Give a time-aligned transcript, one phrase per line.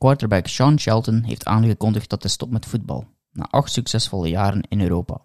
[0.00, 4.80] Quarterback Sean Shelton heeft aangekondigd dat hij stopt met voetbal, na acht succesvolle jaren in
[4.80, 5.20] Europa.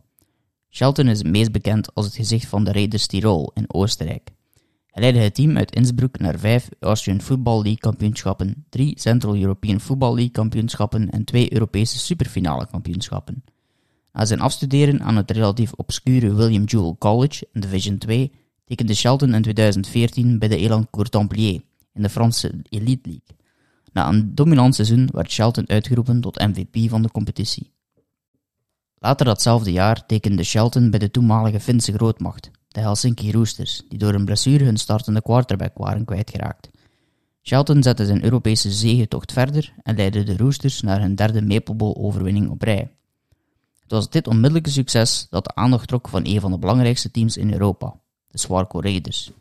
[0.69, 4.29] Shelton is het meest bekend als het gezicht van de Raiders Tirol in Oostenrijk.
[4.87, 9.79] Hij leidde het team uit Innsbruck naar vijf Austrian Football League kampioenschappen, drie Central European
[9.79, 13.43] Football League kampioenschappen en twee Europese superfinale kampioenschappen.
[14.11, 18.31] Na zijn afstuderen aan het relatief obscure William Jewell College in Division 2
[18.65, 21.61] tekende Shelton in 2014 bij de Elan Courtemplier
[21.93, 23.43] in de Franse Elite League.
[23.95, 27.71] Na een dominant seizoen werd Shelton uitgeroepen tot MVP van de competitie.
[28.97, 34.13] Later datzelfde jaar tekende Shelton bij de toenmalige Finse grootmacht, de Helsinki Roosters, die door
[34.13, 36.69] een blessure hun startende quarterback waren kwijtgeraakt.
[37.41, 41.97] Shelton zette zijn Europese zegentocht verder en leidde de Roosters naar hun derde Maple Bowl
[41.97, 42.91] overwinning op rij.
[43.79, 47.37] Het was dit onmiddellijke succes dat de aandacht trok van een van de belangrijkste teams
[47.37, 49.31] in Europa, de Swarco Raiders.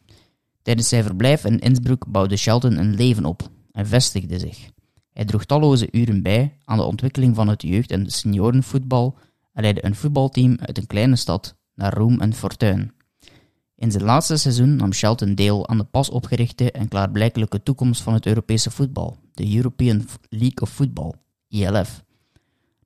[0.62, 4.70] Tijdens zijn verblijf in Innsbruck bouwde Shelton een leven op en vestigde zich.
[5.12, 9.18] Hij droeg talloze uren bij aan de ontwikkeling van het jeugd- en seniorenvoetbal
[9.52, 12.92] en leidde een voetbalteam uit een kleine stad naar roem en fortuin.
[13.76, 18.14] In zijn laatste seizoen nam Shelton deel aan de pas opgerichte en klaarblijkelijke toekomst van
[18.14, 21.12] het Europese voetbal, de European League of Football,
[21.48, 22.04] ELF.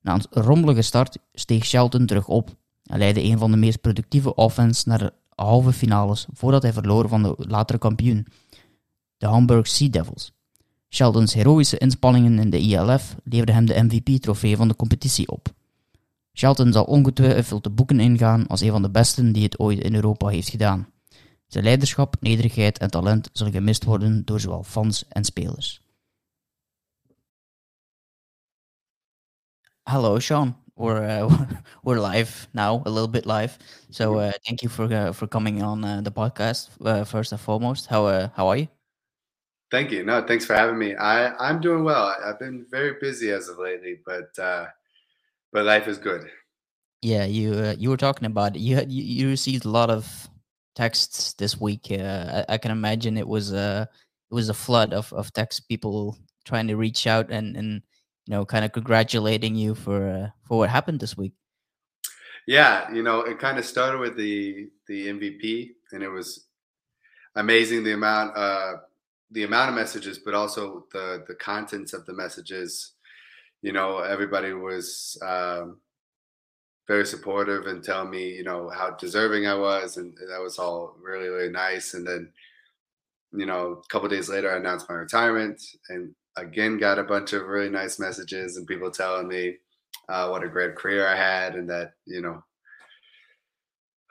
[0.01, 4.35] Na een rommelige start steeg Shelton terug op en leidde een van de meest productieve
[4.35, 8.27] offense naar de halve finales voordat hij verloor van de latere kampioen,
[9.17, 10.33] de Hamburg Sea Devils.
[10.89, 15.49] Sheltons heroïsche inspanningen in de ELF leverden hem de MVP-trofee van de competitie op.
[16.35, 19.95] Shelton zal ongetwijfeld de boeken ingaan als een van de besten die het ooit in
[19.95, 20.89] Europa heeft gedaan.
[21.47, 25.81] Zijn leiderschap, nederigheid en talent zullen gemist worden door zowel fans en spelers.
[29.83, 30.57] Hello, Sean.
[30.75, 31.41] We're uh,
[31.83, 33.59] we're live now, a little bit live.
[33.91, 36.69] So uh, thank you for uh, for coming on the podcast.
[37.09, 38.78] First and foremost, how how are you?
[39.71, 40.05] Thank you.
[40.05, 40.95] No, thanks for having me.
[40.95, 42.17] I I'm doing well.
[42.25, 44.31] I've been very busy as of lately, but
[45.53, 46.31] but life is good.
[47.03, 48.61] Yeah, you uh, you were talking about it.
[48.61, 50.29] You had you, you received a lot of
[50.75, 51.89] texts this week.
[51.91, 53.89] Uh, I, I, can imagine it was a
[54.31, 57.83] it was a flood of of text people trying to reach out and and
[58.27, 61.35] you know kind of congratulating you for uh, for what happened this week.
[62.47, 66.47] Yeah, you know, it kind of started with the the MVP, and it was
[67.37, 68.79] amazing the amount uh
[69.31, 72.93] the amount of messages, but also the the contents of the messages
[73.63, 75.79] you know, everybody was um,
[76.87, 80.95] very supportive and telling me, you know, how deserving I was, and that was all
[81.03, 81.95] really, really nice.
[81.95, 82.31] And then,
[83.33, 87.33] you know, a couple days later, I announced my retirement, and again got a bunch
[87.33, 89.57] of really nice messages and people telling me
[90.09, 92.45] uh, what a great career I had, and that you know,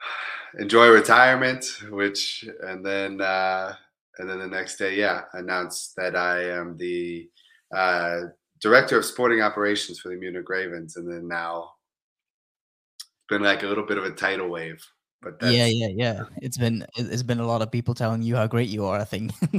[0.58, 1.64] enjoy retirement.
[1.90, 3.76] Which, and then, uh,
[4.18, 7.28] and then the next day, yeah, announced that I am the
[7.74, 8.20] uh,
[8.60, 11.70] director of sporting operations for the Munich Ravens, and then now
[13.28, 14.84] been like a little bit of a tidal wave.
[15.20, 16.22] But yeah, yeah, yeah.
[16.42, 19.00] It's been it's been a lot of people telling you how great you are.
[19.00, 19.32] I think.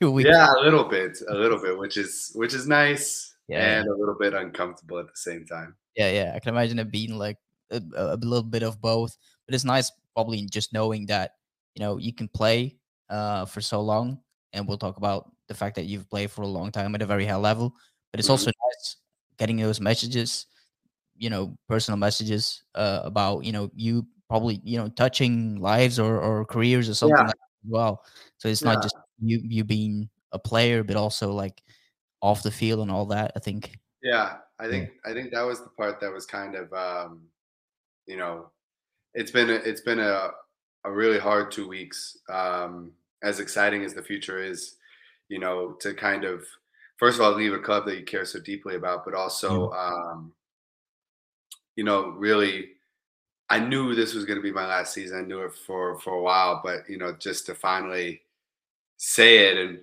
[0.00, 3.94] yeah, a little bit, a little bit, which is which is nice, yeah, and a
[3.96, 5.76] little bit uncomfortable at the same time.
[5.96, 6.32] Yeah, yeah.
[6.34, 7.38] I can imagine it being like
[7.70, 11.34] a, a little bit of both, but it's nice probably just knowing that
[11.76, 12.76] you know you can play
[13.10, 14.20] uh, for so long,
[14.52, 17.06] and we'll talk about the fact that you've played for a long time at a
[17.06, 17.74] very high level
[18.14, 18.68] but it's also mm-hmm.
[18.68, 18.96] nice
[19.40, 20.46] getting those messages,
[21.16, 26.20] you know, personal messages uh, about you know you probably you know touching lives or,
[26.20, 27.26] or careers or something yeah.
[27.26, 28.04] like as well.
[28.38, 28.74] So it's yeah.
[28.74, 31.60] not just you you being a player, but also like
[32.22, 33.32] off the field and all that.
[33.34, 33.80] I think.
[34.00, 35.10] Yeah, I think yeah.
[35.10, 37.22] I think that was the part that was kind of um,
[38.06, 38.46] you know,
[39.12, 40.30] it's been a, it's been a
[40.84, 42.18] a really hard two weeks.
[42.28, 44.76] Um, as exciting as the future is,
[45.28, 46.44] you know, to kind of
[46.98, 50.32] first of all leave a club that you care so deeply about, but also um,
[51.76, 52.70] you know really
[53.50, 55.18] I knew this was going to be my last season.
[55.18, 58.22] I knew it for for a while, but you know just to finally
[58.96, 59.80] say it and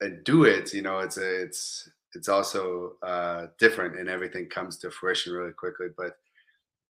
[0.00, 4.76] and do it, you know, it's a, it's it's also uh, different, and everything comes
[4.78, 5.88] to fruition really quickly.
[5.96, 6.16] But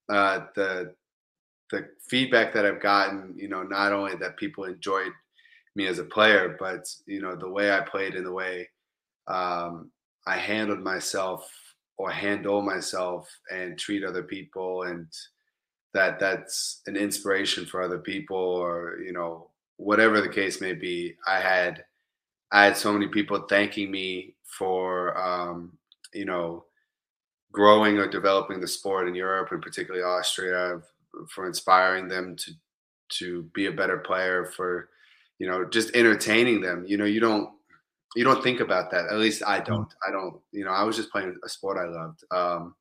[0.09, 0.95] uh, the
[1.71, 5.13] the feedback that I've gotten, you know, not only that people enjoyed
[5.75, 8.69] me as a player, but you know the way I played and the way
[9.27, 9.91] um,
[10.27, 11.51] I handled myself
[11.97, 15.07] or handle myself and treat other people and
[15.95, 21.15] that that's an inspiration for other people or you know whatever the case may be.
[21.27, 21.85] I had
[22.53, 25.77] i had so many people thanking me for um,
[26.15, 26.65] you know
[27.53, 30.81] growing or developing the sport in europe and particularly austria
[31.29, 32.53] for inspiring them to
[33.11, 34.89] to be a better player for
[35.39, 37.51] you know just entertaining them you know you don't
[38.15, 39.07] you don't think about that.
[39.07, 39.93] At least I don't.
[40.07, 40.41] I don't.
[40.53, 42.25] You know, I was just playing a sport I loved.
[42.31, 42.75] Um,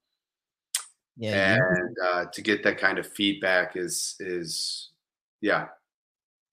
[1.18, 4.92] yeah, and uh, to get that kind of feedback is is
[5.42, 5.68] yeah,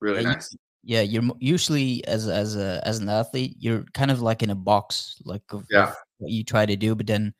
[0.00, 0.53] really yeah, nice.
[0.53, 4.50] You, yeah, you're usually as as a as an athlete, you're kind of like in
[4.50, 5.88] a box, like yeah.
[5.88, 7.35] Of what you try to do, but then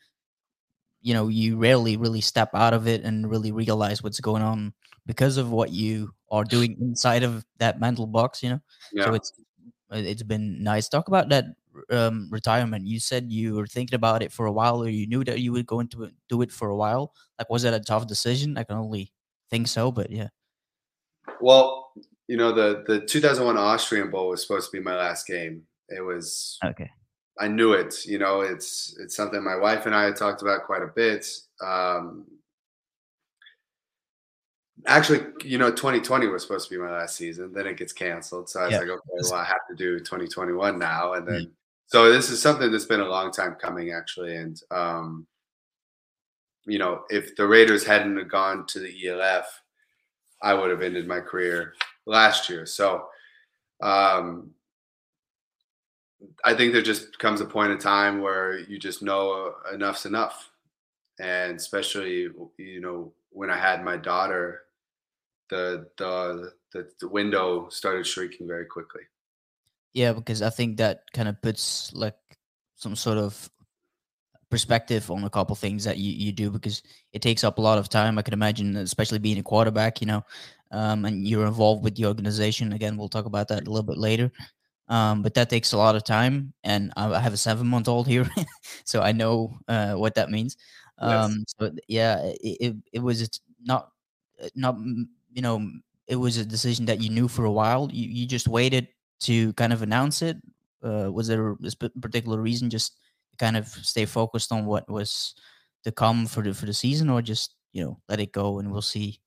[1.02, 4.73] you know you rarely really step out of it and really realize what's going on
[5.06, 8.43] because of what you are doing inside of that mental box.
[8.43, 8.61] You know,
[8.93, 9.05] yeah.
[9.05, 9.32] so it's
[9.91, 10.88] it's been nice.
[10.88, 11.47] Talk about that
[11.91, 12.87] um, retirement.
[12.87, 15.52] You said you were thinking about it for a while, or you knew that you
[15.52, 17.12] were going to do it for a while.
[17.38, 18.58] Like, was it a tough decision?
[18.58, 19.12] I can only
[19.50, 20.29] think so, but yeah.
[21.41, 21.93] Well,
[22.29, 25.62] you know, the the 2001 Austrian Bowl was supposed to be my last game.
[25.88, 26.91] It was okay.
[27.38, 28.05] I knew it.
[28.06, 31.27] You know, it's it's something my wife and I had talked about quite a bit.
[31.62, 32.27] Um,
[34.87, 37.53] actually, you know, 2020 was supposed to be my last season.
[37.53, 38.49] Then it gets canceled.
[38.49, 38.79] So I was yeah.
[38.79, 41.15] like, okay, well, I have to do 2021 now.
[41.15, 41.50] And then,
[41.87, 44.37] so this is something that's been a long time coming, actually.
[44.37, 45.26] And, um,
[46.67, 49.47] you know, if the Raiders hadn't gone to the ELF,
[50.43, 51.75] I would have ended my career
[52.06, 52.67] last year.
[52.67, 53.06] So,
[53.83, 54.50] um,
[56.45, 60.51] I think there just comes a point in time where you just know enough's enough.
[61.19, 64.63] And especially, you know, when I had my daughter,
[65.49, 69.03] the the the, the window started shrinking very quickly.
[69.93, 72.17] Yeah, because I think that kind of puts like
[72.77, 73.51] some sort of
[74.51, 76.83] perspective on a couple things that you, you do because
[77.13, 78.19] it takes up a lot of time.
[78.19, 80.25] I can imagine, especially being a quarterback, you know,
[80.73, 82.73] um, and you're involved with the organization.
[82.73, 84.31] Again, we'll talk about that a little bit later.
[84.91, 88.09] Um, but that takes a lot of time, and I have a seven month old
[88.09, 88.29] here,
[88.85, 90.57] so I know uh, what that means.
[90.99, 91.55] Um, yes.
[91.59, 93.91] So yeah, it, it, it was not
[94.57, 94.77] not
[95.33, 95.71] you know,
[96.09, 97.89] it was a decision that you knew for a while.
[97.93, 98.89] You you just waited
[99.21, 100.37] to kind of announce it.
[100.83, 101.57] Uh, was there a
[102.01, 102.97] particular reason just
[103.39, 105.35] kind of stay focused on what was
[105.85, 108.73] to come for the for the season, or just you know let it go and
[108.73, 109.21] we'll see?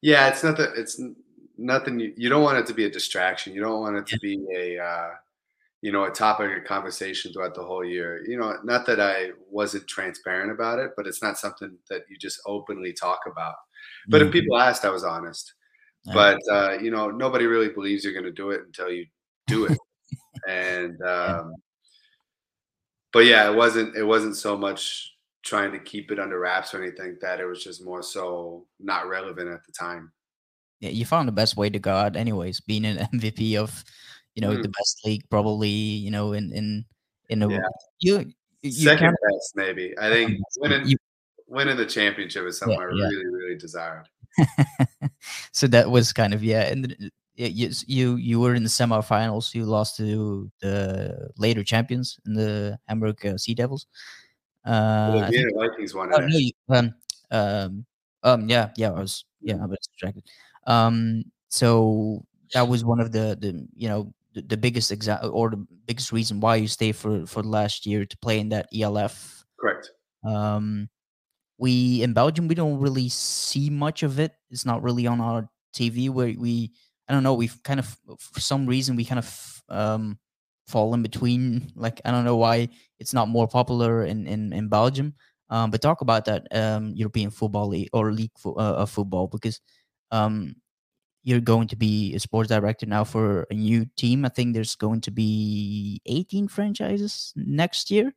[0.00, 0.98] Yeah, it's not that it's
[1.58, 1.98] nothing.
[2.00, 3.54] You, you don't want it to be a distraction.
[3.54, 5.10] You don't want it to be a uh,
[5.82, 8.24] you know a topic of conversation throughout the whole year.
[8.26, 12.16] You know, not that I wasn't transparent about it, but it's not something that you
[12.18, 13.54] just openly talk about.
[14.08, 14.28] But mm-hmm.
[14.28, 15.52] if people asked, I was honest.
[16.12, 19.06] But uh, you know, nobody really believes you're going to do it until you
[19.46, 19.78] do it.
[20.48, 21.54] and um,
[23.12, 23.96] but yeah, it wasn't.
[23.96, 25.12] It wasn't so much
[25.44, 29.08] trying to keep it under wraps or anything that it was just more so not
[29.08, 30.10] relevant at the time.
[30.84, 32.60] Yeah, you found the best way to go out, anyways.
[32.60, 33.82] Being an MVP of,
[34.34, 34.62] you know, mm.
[34.62, 36.84] the best league, probably, you know, in in
[37.30, 37.60] in a yeah.
[38.00, 39.94] you, you second best, maybe.
[39.98, 40.98] I think winning you,
[41.48, 44.08] winning the championship is something yeah, I really, really desired.
[45.52, 46.94] so that was kind of yeah, and
[47.34, 49.54] you you you were in the semifinals.
[49.54, 53.86] You lost to the later champions in the Hamburg uh, Sea Devils.
[54.66, 56.12] Uh, well, the Vikings won.
[56.12, 56.94] Oh, no, you, um,
[57.30, 57.86] um,
[58.22, 60.24] um, yeah, yeah, I was yeah, I was distracted.
[60.66, 65.50] Um, so that was one of the the you know the, the biggest example or
[65.50, 68.68] the biggest reason why you stayed for for the last year to play in that
[68.74, 69.44] ELF.
[69.58, 69.90] Correct.
[70.24, 70.88] Um,
[71.58, 74.32] we in Belgium we don't really see much of it.
[74.50, 76.72] It's not really on our TV where we
[77.08, 80.18] I don't know we've kind of for some reason we kind of um
[80.66, 82.68] fall in between like I don't know why
[82.98, 85.14] it's not more popular in in, in Belgium.
[85.50, 89.28] Um, but talk about that um, European football league or league fo- uh, of football
[89.28, 89.60] because
[90.14, 90.54] um,
[91.24, 94.24] you're going to be a sports director now for a new team.
[94.24, 98.12] I think there's going to be 18 franchises next year.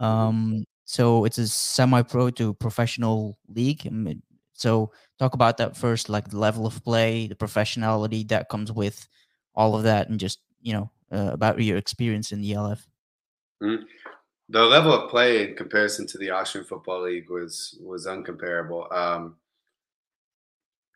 [0.00, 0.04] Mm-hmm.
[0.04, 3.88] Um, so it's a semi-pro to professional league.
[4.52, 9.08] So talk about that first, like the level of play, the professionality that comes with
[9.54, 12.86] all of that, and just you know uh, about your experience in the ELF.
[13.62, 13.84] Mm-hmm.
[14.50, 18.92] The level of play in comparison to the Austrian Football League was was uncomparable.
[18.92, 19.36] Um,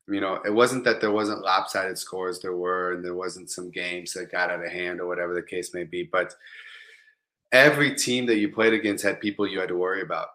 [0.09, 2.41] you know, it wasn't that there wasn't lopsided scores.
[2.41, 5.43] There were, and there wasn't some games that got out of hand or whatever the
[5.43, 6.09] case may be.
[6.11, 6.35] But
[7.53, 10.29] every team that you played against had people you had to worry about,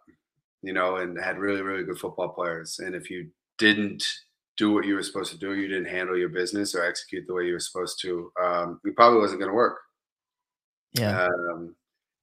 [0.62, 2.80] you know, and had really, really good football players.
[2.80, 4.06] And if you didn't
[4.58, 7.34] do what you were supposed to do, you didn't handle your business or execute the
[7.34, 9.80] way you were supposed to, um, it probably wasn't going to work.
[10.94, 11.26] Yeah.
[11.26, 11.76] Um,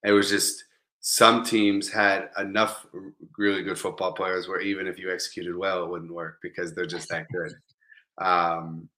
[0.05, 0.65] it was just
[1.01, 2.87] some teams had enough
[3.39, 6.87] really good football players where even if you executed well, it wouldn't work because they're
[6.87, 7.55] just that good.
[8.19, 8.89] Um,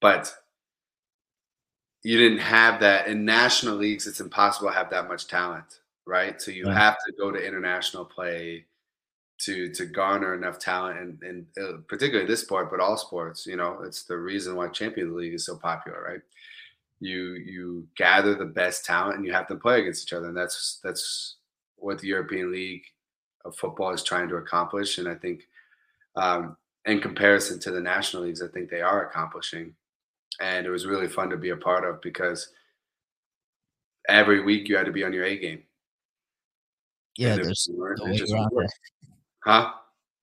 [0.00, 0.34] but
[2.02, 4.06] you didn't have that in national leagues.
[4.06, 6.40] It's impossible to have that much talent, right?
[6.40, 6.76] So you right.
[6.76, 8.66] have to go to international play
[9.38, 13.46] to to garner enough talent, and and uh, particularly this sport, but all sports.
[13.46, 16.20] You know, it's the reason why Champions League is so popular, right?
[17.00, 20.36] you you gather the best talent and you have them play against each other, and
[20.36, 21.35] that's that's
[21.76, 22.84] what the European League
[23.44, 24.98] of football is trying to accomplish.
[24.98, 25.42] And I think,
[26.16, 29.74] um, in comparison to the national leagues, I think they are accomplishing.
[30.40, 32.48] And it was really fun to be a part of because
[34.08, 35.62] every week you had to be on your A game.
[37.16, 38.72] Yeah, there's no way around that.
[39.42, 39.72] Huh?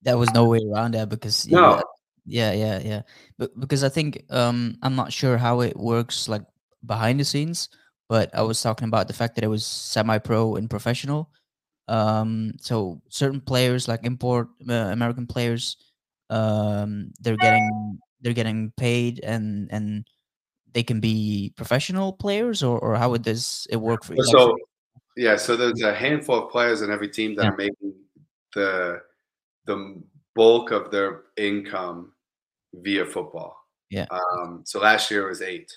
[0.02, 1.82] There was no way around that because no.
[2.24, 3.02] Yeah, yeah, yeah.
[3.36, 6.42] But because I think um I'm not sure how it works like
[6.86, 7.68] behind the scenes,
[8.08, 11.30] but I was talking about the fact that it was semi-pro and professional.
[11.88, 15.76] Um, so certain players like import uh, American players,
[16.30, 20.06] um, they're getting they're getting paid and and
[20.72, 24.24] they can be professional players or or how would this it work for you?
[24.24, 24.56] So
[25.16, 27.50] yeah, so there's a handful of players in every team that yeah.
[27.50, 27.94] are making
[28.54, 29.00] the
[29.66, 30.02] the
[30.34, 32.12] bulk of their income
[32.74, 33.56] via football.
[33.90, 34.06] Yeah.
[34.10, 35.72] Um, so last year was eight.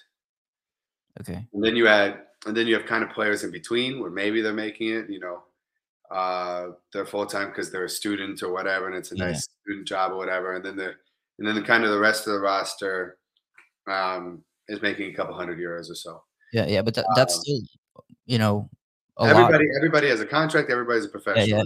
[1.20, 1.46] Okay.
[1.54, 4.42] And then you add, and then you have kind of players in between where maybe
[4.42, 5.44] they're making it, you know,
[6.12, 9.26] uh, they're full time because they're a student or whatever, and it's a yeah.
[9.28, 10.56] nice student job or whatever.
[10.56, 10.94] And then the,
[11.40, 13.18] and then the kind of the rest of the roster
[13.88, 16.24] um, is making a couple hundred euros or so.
[16.54, 17.60] Yeah, yeah, but that's um, still,
[18.26, 18.70] you know,
[19.20, 19.78] everybody lot.
[19.78, 20.70] everybody has a contract.
[20.70, 21.48] Everybody's a professional.
[21.48, 21.64] Yeah,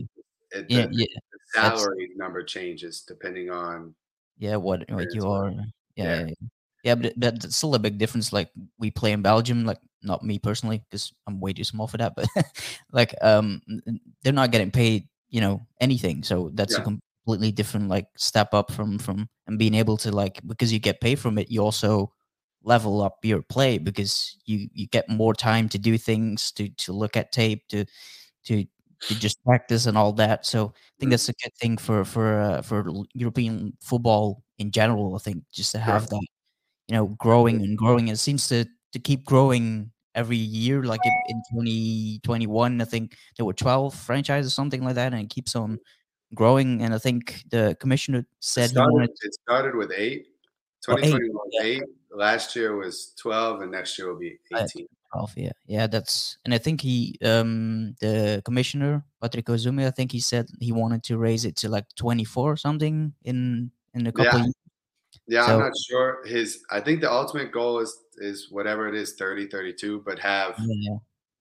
[0.52, 0.60] yeah.
[0.60, 1.06] It, the, yeah.
[1.32, 3.94] the salary that's, number changes depending on
[4.38, 5.54] yeah what what you are.
[5.96, 6.34] Yeah, yeah.
[6.84, 8.34] Yeah, but, but it's still a big difference.
[8.34, 11.98] Like we play in Belgium, like not me personally, because I'm way too small for
[11.98, 12.14] that.
[12.16, 12.28] But
[12.92, 13.62] like, um,
[14.24, 16.24] they're not getting paid, you know, anything.
[16.24, 16.82] So that's yeah.
[16.82, 20.80] a completely different like step up from from and being able to like because you
[20.80, 22.12] get paid from it, you also
[22.64, 26.94] level up your play because you you get more time to do things, to to
[26.94, 27.86] look at tape, to
[28.46, 28.66] to
[29.02, 30.46] to just practice and all that.
[30.46, 31.10] So I think mm-hmm.
[31.10, 35.16] that's a good thing for for uh, for European football in general.
[35.16, 36.22] I think just to have that
[36.88, 41.42] you know growing and growing it seems to to keep growing every year like in
[41.52, 45.80] 2021 i think there were 12 franchises something like that and it keeps on
[46.36, 50.28] growing and i think the commissioner said it started, wanted, it started with eight
[50.86, 51.84] 2021 oh, eight, eight.
[52.12, 56.54] last year was 12 and next year will be 18 12 yeah yeah that's and
[56.54, 61.18] i think he um the commissioner Patrick Esume i think he said he wanted to
[61.18, 64.46] raise it to like 24 or something in in a couple yeah.
[65.32, 66.26] Yeah, so, I'm not sure.
[66.26, 70.56] His I think the ultimate goal is is whatever it is 30 32 but have
[70.60, 70.96] yeah.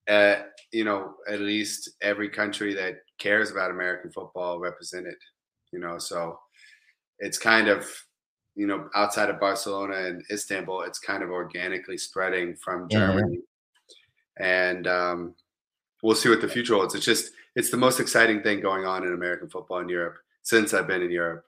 [0.09, 5.16] uh, you know at least every country that cares about American football represented,
[5.73, 5.99] you know.
[5.99, 6.38] So
[7.18, 7.85] it's kind of
[8.54, 13.40] you know outside of Barcelona and Istanbul, it's kind of organically spreading from Germany.
[14.38, 14.66] Yeah.
[14.68, 15.35] And um,
[16.00, 16.94] we'll see what the future holds.
[16.94, 20.75] It's just it's the most exciting thing going on in American football in Europe since
[20.75, 21.44] I've been in Europe.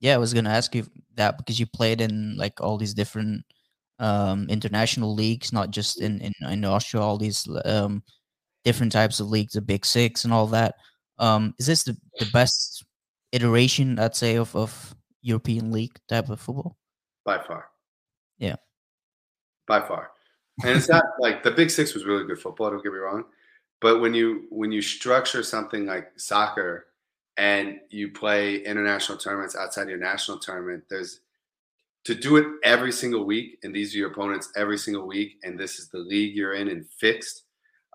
[0.00, 3.44] Yeah, I was gonna ask you that because you played in like all these different
[3.98, 8.02] um, international leagues, not just in, in in Austria, all these um,
[8.64, 10.74] different types of leagues, the Big Six and all that.
[11.18, 12.84] Um, is this the, the best
[13.32, 16.76] iteration, I'd say, of, of European league type of football?
[17.24, 17.66] By far.
[18.38, 18.56] Yeah.
[19.66, 20.12] By far.
[20.64, 23.24] And it's not like the Big Six was really good football, don't get me wrong.
[23.80, 26.86] But when you when you structure something like soccer
[27.40, 31.20] and you play international tournaments outside your national tournament, there's
[32.04, 35.58] to do it every single week, and these are your opponents every single week, and
[35.58, 37.44] this is the league you're in and fixed.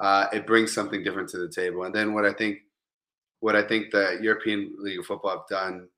[0.01, 1.83] Uh, it brings something different to the table.
[1.83, 2.57] And then what I think,
[3.39, 5.89] what I think the European League of Football have done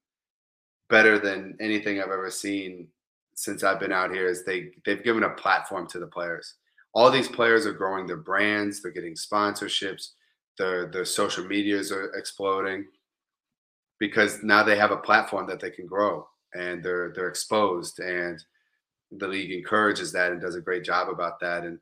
[0.90, 2.90] better than anything I've ever seen
[3.34, 6.56] since I've been out here is they they've given a platform to the players.
[6.94, 10.10] All these players are growing their brands, they're getting sponsorships,
[10.58, 12.88] their their social medias are exploding
[14.00, 18.44] because now they have a platform that they can grow and they're they're exposed and
[19.12, 21.80] the league encourages that and does a great job about that and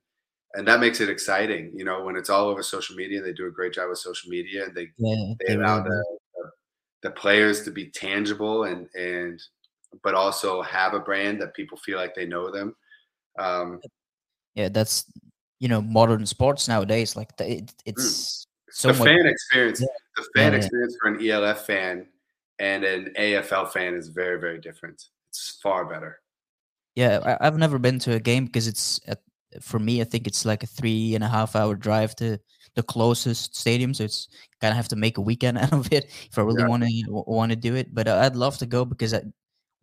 [0.54, 3.48] and that makes it exciting you know when it's all over social media they do
[3.48, 6.52] a great job with social media and they yeah, they allow the, the,
[7.04, 9.42] the players to be tangible and and
[10.04, 12.76] but also have a brand that people feel like they know them.
[13.40, 13.80] Um
[14.56, 15.06] yeah that's
[15.60, 19.88] you know modern sports nowadays like it, it's so the much, fan experience yeah.
[20.17, 22.08] the fan yeah, experience for an ELF fan
[22.60, 25.01] and an AFL fan is very, very different.
[25.29, 26.20] It's far better.
[26.96, 29.20] Yeah, I, have never been to a game because it's at,
[29.62, 30.01] for me.
[30.01, 32.38] I think it's like a three and a half hour drive to
[32.75, 34.27] the closest stadium, so it's
[34.60, 37.03] kind of have to make a weekend out of it if I really want to
[37.10, 37.94] want to do it.
[37.94, 39.22] But uh, I'd love to go because I,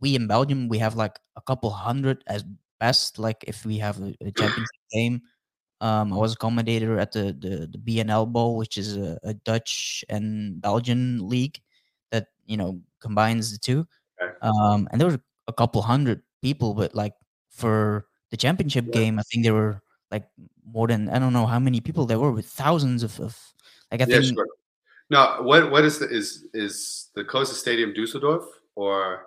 [0.00, 2.44] we in Belgium we have like a couple hundred as
[2.78, 3.18] best.
[3.18, 5.22] Like if we have a, a championship game,
[5.82, 9.34] um, I was a commentator at the the, the BNL Bowl, which is a, a
[9.34, 11.60] Dutch and Belgian league
[12.14, 13.84] that you know combines the two.
[14.22, 14.32] Okay.
[14.40, 17.14] Um, and there were a couple hundred people, but like
[17.50, 19.00] for the championship yeah.
[19.00, 20.24] game, I think there were like
[20.64, 23.36] more than I don't know how many people there were with thousands of, of
[23.90, 24.46] like I Yeah, think sure.
[25.10, 28.44] No, what what is the is is the closest stadium Dusseldorf
[28.76, 29.26] or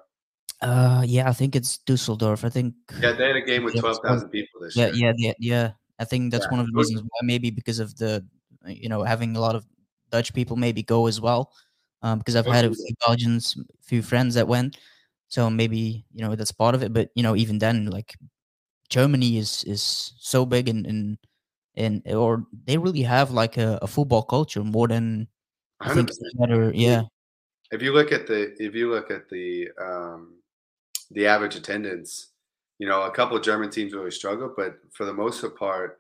[0.62, 2.46] uh yeah I think it's Dusseldorf.
[2.46, 5.12] I think yeah they had a game with twelve thousand people this yeah year.
[5.12, 5.72] yeah yeah yeah.
[6.00, 8.26] I think that's Yeah, one of the reasons why maybe because of the
[8.66, 9.66] uh, you know having a lot of
[10.12, 11.54] Dutch people maybe go as well.
[12.02, 14.78] Um, because I've had a few Belgians, few friends that went,
[15.30, 16.94] so maybe you know that's part of it.
[16.94, 18.16] But you know even then, like
[18.90, 21.18] Germany is is so big and and
[21.76, 25.28] and or they really have like a, a football culture more than
[25.86, 26.34] I think 100%.
[26.40, 27.04] any other yeah
[27.72, 30.42] If you look at the if you look at the um,
[31.12, 32.30] the average attendance,
[32.80, 36.00] you know a couple of German teams really struggle, but for the most part,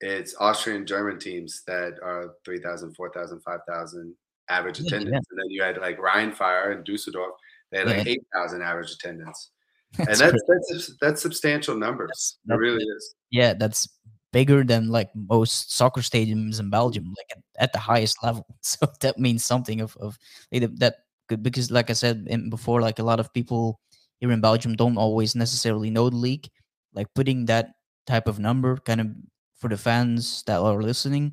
[0.00, 4.14] it's Austrian German teams that are 3,000, 4,000, 5,000
[4.48, 4.96] average Yeah, yeah.
[4.96, 7.32] attendance, and then you had like Rheinfire and Dusseldorf,
[7.70, 8.12] they had like Yeah.
[8.12, 9.50] eight thousand average attendance,
[9.98, 12.38] and That's that's that's that's substantial numbers.
[12.46, 13.14] That's- it really is.
[13.30, 13.88] yeah that's
[14.32, 18.86] bigger than like most soccer stadiums in Belgium like at, at the highest level so
[19.00, 20.18] that means something of of
[20.52, 20.94] like, that- that
[21.28, 23.80] could because like I said in, before like a lot of people
[24.20, 26.48] here in Belgium don't always necessarily know the league.
[26.94, 27.74] Like putting that
[28.06, 29.08] type of number kind of
[29.56, 31.32] for the fans that are listening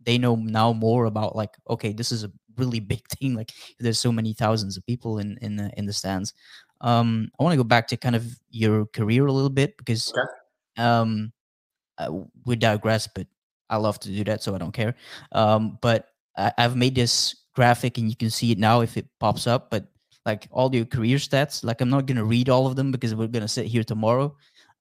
[0.00, 3.34] they know now more about like okay this is a really big thing.
[3.34, 6.32] Like there's so many thousands of people in in the, in the stands.
[6.80, 10.12] Um i want to go back to kind of your career a little bit because
[10.16, 10.26] Okay.
[10.78, 11.32] um
[12.44, 13.26] we digress but
[13.70, 14.94] i love to do that so i don't care.
[15.32, 19.06] Um but I, i've made this graphic and you can see it now if it
[19.20, 19.86] pops up but
[20.26, 21.64] like all your career stats.
[21.64, 24.34] Like i'm not gonna read all of them because we're gonna sit here tomorrow.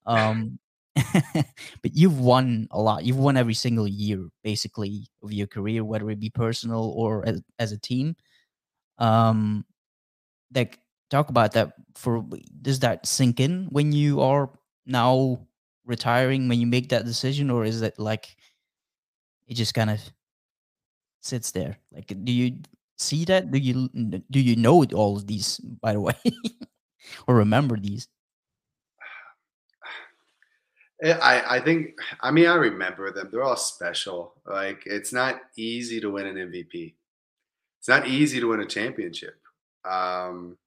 [0.06, 0.60] Um
[1.24, 3.04] but you've won a lot.
[3.04, 7.42] You've won every single year basically of your career whether it be personal or as,
[7.60, 8.16] as a team.
[8.98, 9.66] Um
[10.54, 12.24] like talk about that for
[12.62, 14.50] does that sink in when you are
[14.86, 15.40] now
[15.86, 18.36] retiring when you make that decision or is it like
[19.48, 20.00] it just kind of
[21.22, 21.78] sits there?
[21.92, 22.60] Like do you
[23.04, 23.90] see that do you
[24.32, 26.16] do you know all of these by the way
[27.28, 28.08] or remember these
[31.04, 33.30] Eh, I, I think I mean I remember them.
[33.30, 34.34] They're all special.
[34.46, 36.94] Like it's not easy to win an MVP.
[37.80, 39.36] It's not easy to win a championship.
[39.84, 40.58] Um,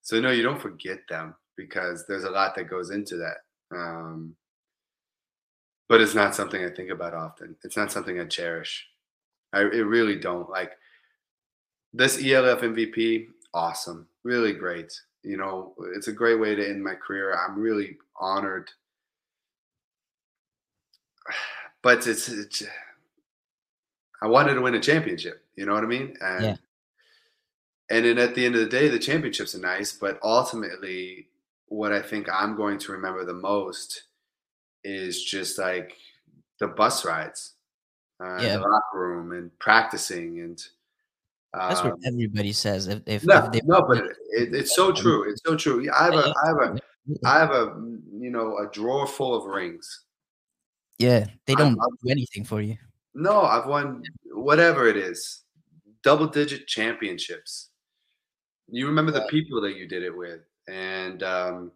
[0.00, 3.76] so no, you don't forget them because there's a lot that goes into that.
[3.76, 4.34] Um,
[5.90, 7.54] but it's not something I think about often.
[7.62, 8.86] It's not something I cherish.
[9.52, 10.72] I really don't like
[11.92, 13.28] this ELF MVP.
[13.54, 14.92] Awesome, really great.
[15.22, 17.34] You know, it's a great way to end my career.
[17.34, 18.70] I'm really honored
[21.82, 22.62] but it's, it's
[24.20, 25.44] I wanted to win a championship.
[25.56, 26.16] You know what I mean?
[26.20, 26.56] And Yeah.
[27.90, 31.28] and then at the end of the day, the championships are nice, but ultimately,
[31.66, 34.04] what I think I'm going to remember the most
[34.84, 35.96] is just like
[36.60, 37.54] the bus rides,
[38.22, 38.56] uh, Yeah.
[38.58, 40.62] the locker room, and practicing, and
[41.54, 43.98] that's what um, everybody says if, if, no, if they no, but
[44.30, 45.30] it, it's so true.
[45.30, 45.86] It's so true.
[45.92, 46.78] I have a, I have a.
[47.24, 47.74] I have a,
[48.20, 50.04] you know, a drawer full of rings.
[50.98, 52.76] yeah they don't I'm- do anything for you
[53.14, 54.02] No, I've won
[54.34, 55.42] whatever it is,
[56.02, 57.70] double digit championships.
[58.70, 61.72] You remember the people that you did it with, and um,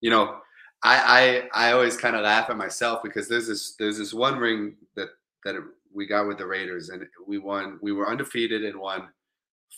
[0.00, 0.36] you know,
[0.84, 4.38] I I, I always kind of laugh at myself because there's this there's this one
[4.38, 5.08] ring that
[5.44, 5.56] that
[5.94, 7.78] we got with the Raiders, and we won.
[7.80, 9.08] We were undefeated and won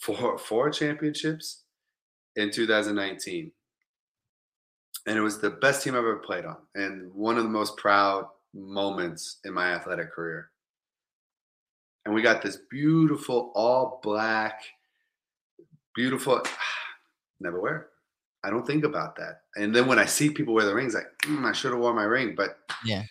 [0.00, 1.62] four four championships
[2.36, 3.52] in 2019
[5.06, 7.76] and it was the best team I've ever played on, and one of the most
[7.76, 10.50] proud moments in my athletic career.
[12.04, 14.62] And we got this beautiful all black,
[15.94, 16.42] beautiful.
[17.40, 17.88] Never wear.
[18.44, 19.40] I don't think about that.
[19.56, 21.96] And then when I see people wear the rings, like mm, I should have worn
[21.96, 23.02] my ring, but Yeah.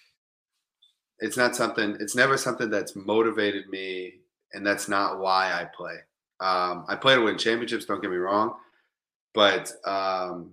[1.19, 1.97] It's not something.
[1.99, 4.15] It's never something that's motivated me,
[4.53, 5.95] and that's not why I play.
[6.39, 7.85] Um, I play to win championships.
[7.85, 8.55] Don't get me wrong,
[9.33, 10.51] but um,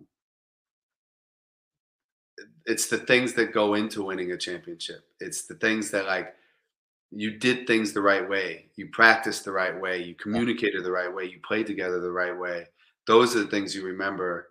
[2.66, 5.05] it's the things that go into winning a championship.
[5.20, 6.35] It's the things that like
[7.11, 11.12] you did things the right way, you practiced the right way, you communicated the right
[11.12, 12.66] way, you played together the right way.
[13.07, 14.51] Those are the things you remember.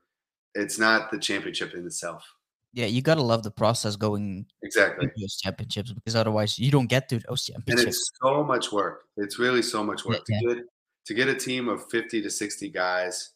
[0.54, 2.24] It's not the championship in itself.
[2.73, 5.07] Yeah you gotta love the process going Exactly.
[5.19, 7.81] those championships because otherwise you don't get to those championships.
[7.81, 9.03] And it's so much work.
[9.17, 10.65] It's really so much work Yeah, to get
[11.05, 13.31] to get a team of 50 to 60 guys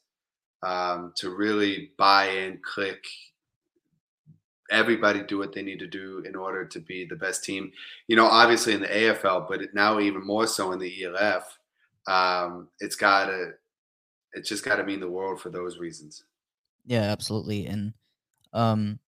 [0.64, 3.04] um, to really buy in, click,
[4.72, 7.72] everybody do what they need to do in order to be the best team.
[8.08, 11.58] You know, obviously in the AFL, but now even more so in the ELF,
[12.08, 13.52] um, it's got to,
[14.34, 16.24] it's just got to mean the world for those reasons.
[16.86, 17.66] Yeah, absolutely.
[17.66, 17.94] And
[18.54, 19.00] um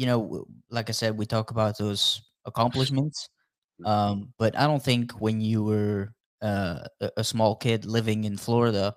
[0.00, 3.28] you know, like I said, we talk about those accomplishments,
[3.80, 3.86] Mhm.
[3.86, 8.36] um, but I don't think when you were uh, a, a small kid living in
[8.38, 8.94] Florida,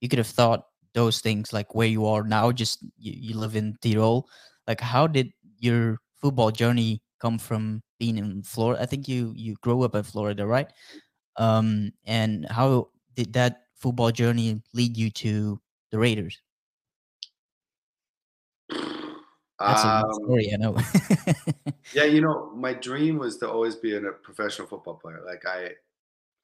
[0.00, 2.52] you could have thought those things like where you are now.
[2.52, 4.24] Just you, you live in Tirol.
[4.68, 8.82] Like, how did your football journey come from being in Florida?
[8.82, 10.70] I think you you grew up in Florida, right?
[11.38, 15.60] Um, and how did that football journey lead you to
[15.92, 16.40] the Raiders?
[19.62, 20.76] That's a Um, story, I know.
[21.92, 25.22] yeah, you know, my dream was to always be a professional football player.
[25.24, 25.74] Like I,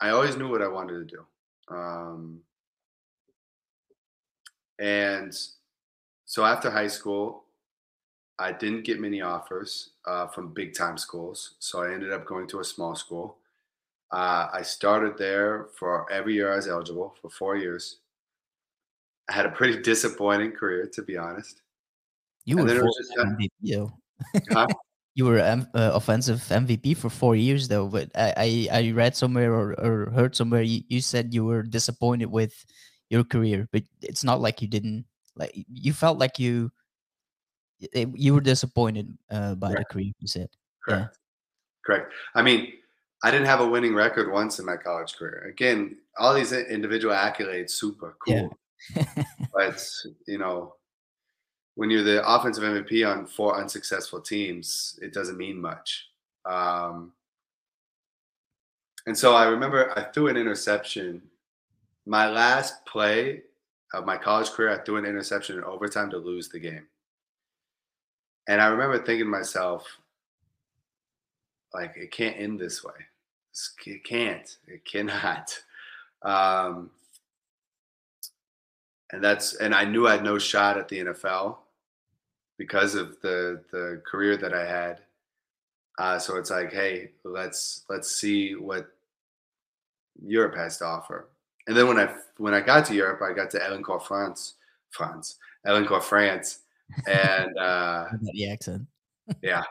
[0.00, 1.74] I always knew what I wanted to do.
[1.74, 2.42] Um,
[4.78, 5.36] and
[6.26, 7.44] so after high school,
[8.38, 11.56] I didn't get many offers uh, from big time schools.
[11.58, 13.38] So I ended up going to a small school.
[14.12, 17.98] Uh, I started there for every year I was eligible for four years.
[19.28, 21.62] I had a pretty disappointing career, to be honest.
[22.50, 23.90] You And were then it was four just kind MVP.
[24.50, 24.66] Huh?
[25.16, 29.16] You were um, uh, offensive MVP for four years though, but I I, I read
[29.16, 32.54] somewhere or, or heard somewhere you, you said you were disappointed with
[33.10, 36.70] your career, but it's not like you didn't like you felt like you
[37.80, 39.90] it, you were disappointed uh, by the Correct.
[39.90, 40.12] career.
[40.20, 40.48] You said,
[40.86, 41.18] Correct.
[41.84, 42.12] Correct.
[42.34, 42.72] I mean,
[43.22, 45.50] I didn't have a winning record once in my college career.
[45.50, 48.58] Again, all these individual accolades, super yeah, cool.
[49.52, 49.84] But
[50.26, 50.76] you know,
[51.74, 56.09] when you're the offensive MVP on four unsuccessful teams, it doesn't mean much.
[56.44, 57.12] Um,
[59.06, 61.22] and so I remember I threw an interception.
[62.06, 63.42] My last play
[63.94, 66.87] of my college career, I threw an interception in overtime to lose the game.
[68.48, 69.87] And I remember thinking to myself,
[71.72, 72.92] like, it can't end this way.
[73.87, 74.56] It can't.
[74.66, 75.59] It cannot.
[76.22, 76.90] Um,
[79.12, 81.58] and that's and I knew I had no shot at the NFL
[82.58, 85.00] because of the the career that I had.
[85.98, 88.88] Uh, so it's like, hey, let's let's see what
[90.22, 91.28] Europe has to offer.
[91.66, 94.54] And then when I when I got to Europe, I got to Elancourt, France,
[94.90, 96.60] France, Elancourt, France,
[97.06, 98.86] and uh, the accent.
[99.42, 99.62] yeah,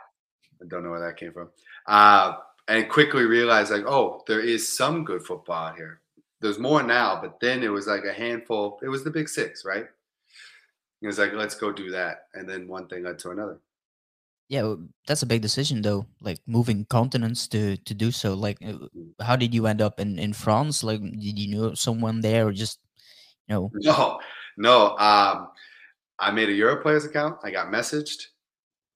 [0.61, 1.49] I don't know where that came from.
[1.87, 2.33] Uh,
[2.67, 6.01] and quickly realized like, oh, there is some good football out here.
[6.41, 8.79] There's more now, but then it was like a handful.
[8.81, 9.85] It was the big six, right?
[11.01, 13.59] It was like, let's go do that, and then one thing led to another.
[14.49, 16.07] Yeah, well, that's a big decision though.
[16.21, 18.33] Like moving continents to to do so.
[18.33, 18.89] Like, uh,
[19.21, 20.83] how did you end up in in France?
[20.83, 22.79] Like, did you know someone there, or just
[23.47, 23.71] you know?
[23.73, 24.19] No,
[24.57, 24.97] no.
[24.97, 25.49] Um,
[26.17, 27.37] I made a Euro Players account.
[27.43, 28.33] I got messaged.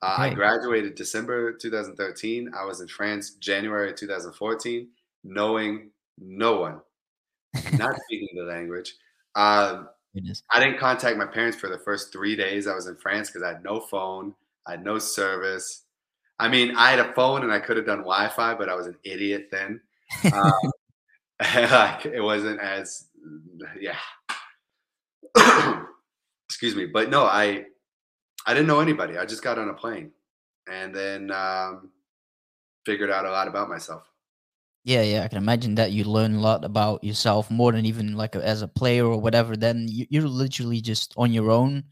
[0.01, 2.51] Uh, I graduated December 2013.
[2.53, 4.89] I was in France January 2014,
[5.23, 6.81] knowing no one,
[7.77, 8.95] not speaking the language.
[9.35, 10.43] Um, Goodness.
[10.51, 13.43] I didn't contact my parents for the first three days I was in France because
[13.43, 14.35] I had no phone,
[14.67, 15.83] I had no service.
[16.39, 18.87] I mean, I had a phone and I could have done Wi-Fi, but I was
[18.87, 19.81] an idiot then.
[20.31, 20.51] Um,
[21.55, 23.05] like it wasn't as,
[23.79, 23.97] yeah.
[26.47, 27.65] Excuse me, but no, I,
[28.45, 29.17] I didn't know anybody.
[29.17, 30.11] I just got on a plane,
[30.69, 31.89] and then um,
[32.85, 34.03] figured out a lot about myself.
[34.85, 38.15] Yeah, yeah, I can imagine that you learn a lot about yourself more than even
[38.15, 39.55] like a, as a player or whatever.
[39.55, 41.85] Then you, you're literally just on your own,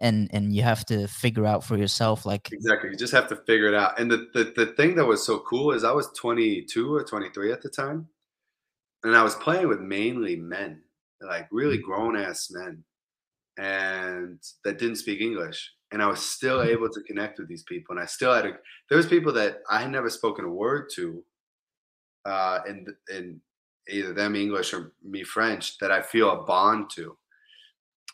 [0.00, 2.26] and and you have to figure out for yourself.
[2.26, 2.90] Like, Exactly.
[2.90, 4.00] You just have to figure it out.
[4.00, 7.52] And the, the, the thing that was so cool is I was 22 or 23
[7.52, 8.08] at the time.
[9.04, 10.82] And I was playing with mainly men,
[11.20, 11.82] like really mm.
[11.82, 12.82] grown ass men,
[13.56, 15.70] and that didn't speak English.
[15.92, 16.66] And I was still mm.
[16.66, 17.94] able to connect with these people.
[17.94, 18.52] And I still had a,
[18.88, 21.22] there was people that I had never spoken a word to
[22.26, 23.40] uh, in, in
[23.88, 27.16] either them English or me French that I feel a bond to.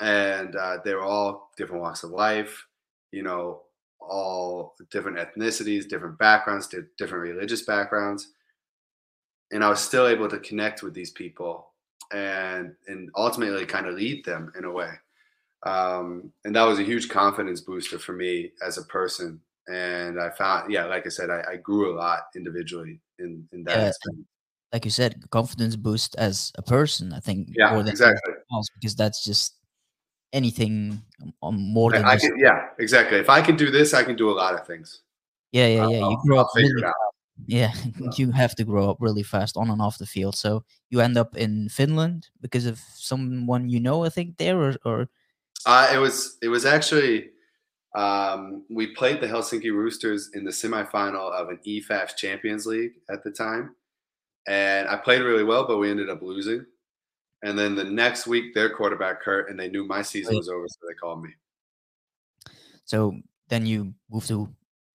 [0.00, 2.66] And uh, they were all different walks of life,
[3.10, 3.62] you know,
[4.00, 8.32] all different ethnicities, different backgrounds, different religious backgrounds.
[9.50, 11.68] And I was still able to connect with these people
[12.12, 14.90] and and ultimately kind of lead them in a way.
[15.64, 19.40] Um, and that was a huge confidence booster for me as a person.
[19.68, 23.64] And I found, yeah, like I said, I, I grew a lot individually in, in
[23.64, 24.26] that Yeah, experience.
[24.72, 27.12] like you said, confidence boost as a person.
[27.12, 28.34] I think Yeah, more than exactly.
[28.52, 29.56] else because that's just
[30.32, 31.02] anything
[31.42, 33.18] um, more than I just can, yeah, exactly.
[33.18, 35.02] If I can do this, I can do a lot of things.
[35.52, 35.98] yeah, yeah, yeah.
[35.98, 37.14] You I'll, grow I'll up figure really it out.
[37.46, 37.72] Yeah,
[38.16, 40.36] you have to grow up really fast on and off the field.
[40.36, 44.76] So you end up in Finland because of someone you know, I think there, or,
[44.84, 45.08] or
[45.66, 47.30] Uh, it was it was actually
[47.94, 53.22] um, we played the Helsinki Roosters in the semifinal of an EFAF Champions League at
[53.22, 53.74] the time,
[54.46, 56.64] and I played really well, but we ended up losing.
[57.44, 60.66] And then the next week, their quarterback hurt, and they knew my season was over,
[60.68, 61.30] so they called me.
[62.84, 63.16] so
[63.48, 64.48] then you move to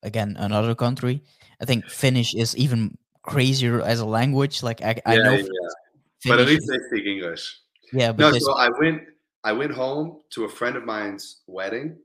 [0.03, 1.23] again another country.
[1.61, 4.63] I think Finnish is even crazier as a language.
[4.63, 6.31] Like I, I know, yeah, yeah.
[6.31, 7.59] but at least they speak English.
[7.93, 9.03] Yeah, No, so I went
[9.43, 11.97] I went home to a friend of mine's wedding.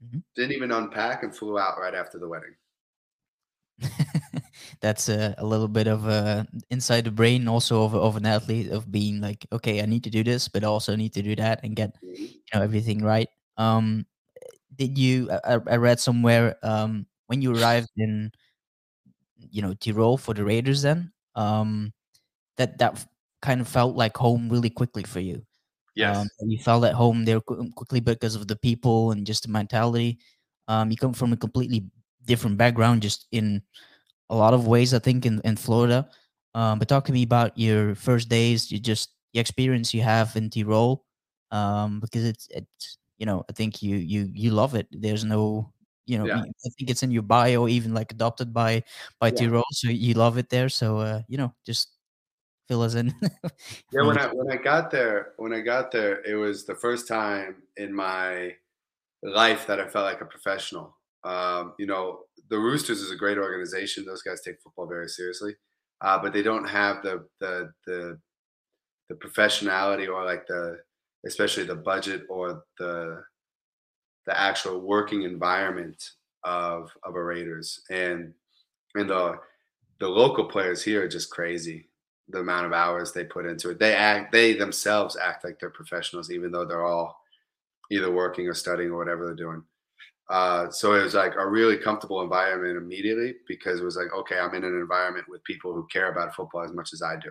[0.00, 0.22] Mhm.
[0.34, 2.56] Didn't even unpack and flew out right after the wedding.
[4.80, 8.70] that's a, a little bit of uh, inside the brain also of, of an athlete
[8.70, 11.36] of being like okay i need to do this but I also need to do
[11.36, 12.18] that and get Mhm.
[12.18, 14.04] you know everything right um
[14.76, 18.32] did you i, I- I read somewhere um when you arrived in
[19.50, 21.92] you know tirol for the raiders then um
[22.58, 23.04] that that
[23.42, 25.42] kind of felt like home really quickly for you
[25.98, 26.28] Yes.
[26.42, 29.50] um, you felt at home there qu- quickly because of the people and just the
[29.50, 30.18] mentality.
[30.68, 31.86] Um, you come from a completely
[32.26, 33.62] different background, just in
[34.30, 34.94] a lot of ways.
[34.94, 36.08] I think in in Florida.
[36.54, 38.70] Um, but talk to me about your first days.
[38.72, 41.00] You just the experience you have in Tirol,
[41.50, 44.86] um, because it's it's you know I think you you you love it.
[44.92, 45.72] There's no
[46.06, 46.40] you know Yeah.
[46.42, 48.84] I think it's in your bio even like adopted by
[49.20, 49.34] by Yeah.
[49.48, 50.68] Tirol, so you love it there.
[50.68, 51.97] So uh, you know just
[52.68, 53.14] fill us in.
[53.92, 57.08] Yeah, when I when I got there, when I got there, it was the first
[57.08, 58.54] time in my
[59.22, 60.96] life that I felt like a professional.
[61.24, 65.56] Um, you know, the Roosters is a great organization; those guys take football very seriously,
[66.02, 68.18] uh, but they don't have the the the
[69.08, 70.78] the professionality or like the
[71.26, 73.22] especially the budget or the
[74.26, 76.10] the actual working environment
[76.44, 78.34] of of a Raiders and
[78.94, 79.38] and the
[79.98, 81.87] the local players here are just crazy
[82.28, 83.78] the amount of hours they put into it.
[83.78, 87.20] They act they themselves act like they're professionals even though they're all
[87.90, 89.62] either working or studying or whatever they're doing.
[90.28, 94.38] Uh, so it was like a really comfortable environment immediately because it was like okay
[94.38, 97.30] i'm in an environment with people who care about football as much as i do.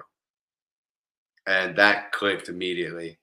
[1.46, 3.20] And that clicked immediately.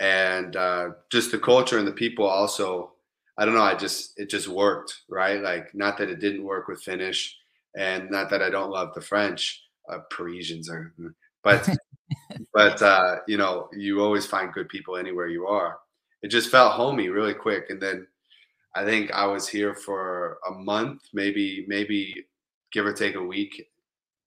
[0.00, 2.92] And uh, just the culture and the people also
[3.38, 5.40] i don't know i just it just worked right?
[5.40, 7.36] Like not that it didn't work with finnish
[7.76, 10.92] and not that i don't love the french uh, parisians are
[11.42, 11.68] but
[12.52, 15.78] but uh, you know you always find good people anywhere you are.
[16.22, 18.06] It just felt homey really quick and then
[18.74, 22.24] i think i was here for a month maybe maybe
[22.72, 23.68] give or take a week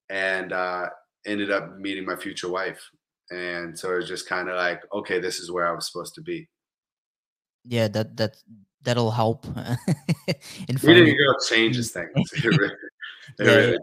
[0.08, 0.86] and uh,
[1.26, 2.80] ended up meeting my future wife
[3.30, 6.14] and so it was just kind of like okay this is where i was supposed
[6.14, 6.48] to be.
[7.64, 8.36] Yeah, that that
[8.82, 9.46] that'll help
[10.68, 12.72] in finding a girl changes things it really,
[13.38, 13.78] it Yeah, really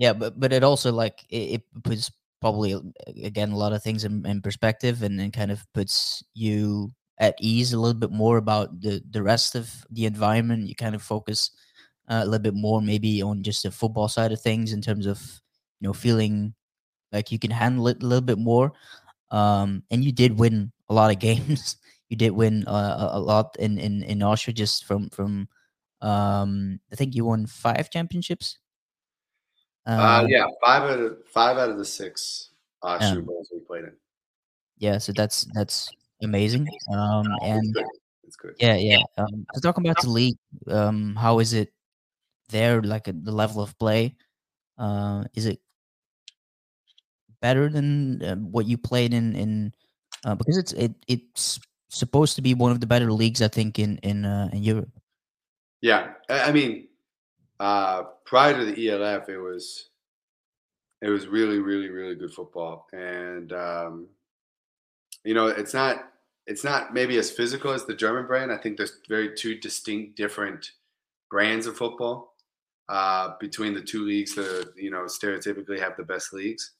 [0.00, 0.12] yeah.
[0.12, 2.10] but but it also like it, it puts
[2.40, 2.80] probably uh,
[3.22, 7.36] again a lot of things in, in perspective and, and kind of puts you at
[7.38, 10.66] ease a little bit more about the the rest of the environment.
[10.66, 11.50] You kind of focus
[12.08, 15.06] uh, a little bit more maybe on just the football side of things in terms
[15.06, 15.20] of
[15.80, 16.54] you know feeling
[17.12, 18.72] like you can handle it a little bit more.
[19.30, 21.76] Um, and you did win a lot of games.
[22.08, 25.46] you did win uh, a, lot in in in Austria just from from
[26.00, 28.58] um I think you won five championships.
[29.86, 32.50] Uh, Um, yeah, five out of five out of the six
[32.82, 33.96] Austrian Um, bowls we played in.
[34.78, 35.90] yeah so that's that's
[36.22, 37.86] amazing um and It's good.
[38.24, 38.54] It's good.
[38.60, 40.36] yeah yeah um so talking about the league
[40.68, 41.72] um how is it
[42.48, 44.16] there like at the level of play
[44.78, 45.60] uh is it
[47.40, 49.72] better than uh, what you played in in
[50.24, 53.78] uh, because it's it it's supposed to be one of the better leagues i think
[53.78, 54.92] in in uh, in europe
[55.80, 56.89] Yeah, I mean,
[57.60, 59.90] uh, prior to the ELF, it was
[61.02, 64.08] it was really, really, really good football, and um,
[65.24, 66.10] you know, it's not
[66.46, 68.50] it's not maybe as physical as the German brand.
[68.50, 70.72] I think there's very two distinct, different
[71.30, 72.32] brands of football
[72.88, 76.72] uh, between the two leagues that you know stereotypically have the best leagues.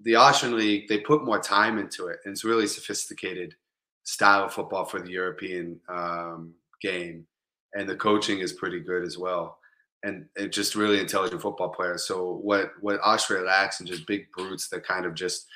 [0.00, 3.56] The Austrian league, they put more time into it, and it's really sophisticated
[4.04, 7.26] style of football for the European um, game
[7.74, 9.58] and the coaching is pretty good as well.
[10.02, 12.06] And just really intelligent football players.
[12.06, 15.46] So what what Austria lacks and just big brutes that kind of just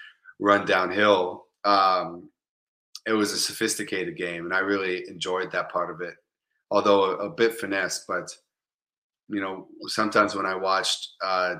[0.40, 1.46] run downhill.
[1.64, 2.30] Um,
[3.06, 6.14] it was a sophisticated game, and I really enjoyed that part of it.
[6.70, 8.30] Although a, a bit finesse, but
[9.28, 11.56] you know, sometimes when I watched uh,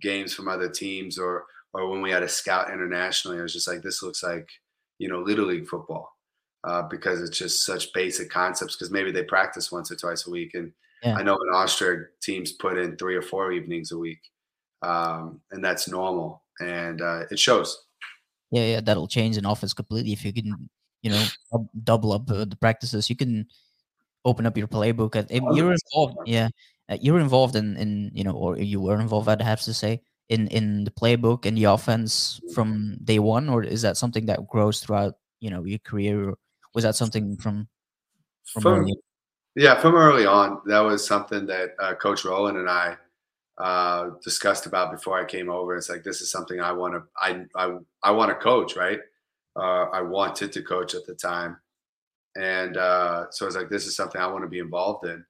[0.00, 3.68] games from other teams or or when we had a scout internationally, I was just
[3.68, 4.48] like, this looks like
[4.98, 6.10] you know little league football
[6.64, 8.76] uh, because it's just such basic concepts.
[8.76, 11.16] Because maybe they practice once or twice a week, and Yeah.
[11.16, 14.20] I know in Austria teams put in three or four evenings a week,
[14.82, 17.86] um, and that's normal, and uh, it shows.
[18.52, 20.68] yeah yeah that'll change an offense completely if you can
[21.02, 21.24] you know
[21.84, 23.46] double up uh, the practices you can
[24.24, 26.48] open up your playbook and you're involved yeah
[26.90, 30.00] uh, you're involved in in you know or you were involved i'd have to say
[30.34, 34.44] in in the playbook and the offense from day one or is that something that
[34.48, 36.34] grows throughout you know your career or
[36.74, 37.68] was that something from
[38.46, 38.96] from From early?
[39.56, 42.96] Yeah, from early on, that was something that uh, Coach Rowland and I
[43.58, 45.76] uh, discussed about before I came over.
[45.76, 49.00] It's like this is something I want to I I I want to coach, right?
[49.56, 51.56] Uh, I wanted to coach at the time,
[52.36, 55.24] and uh, so I was like, this is something I want to be involved in.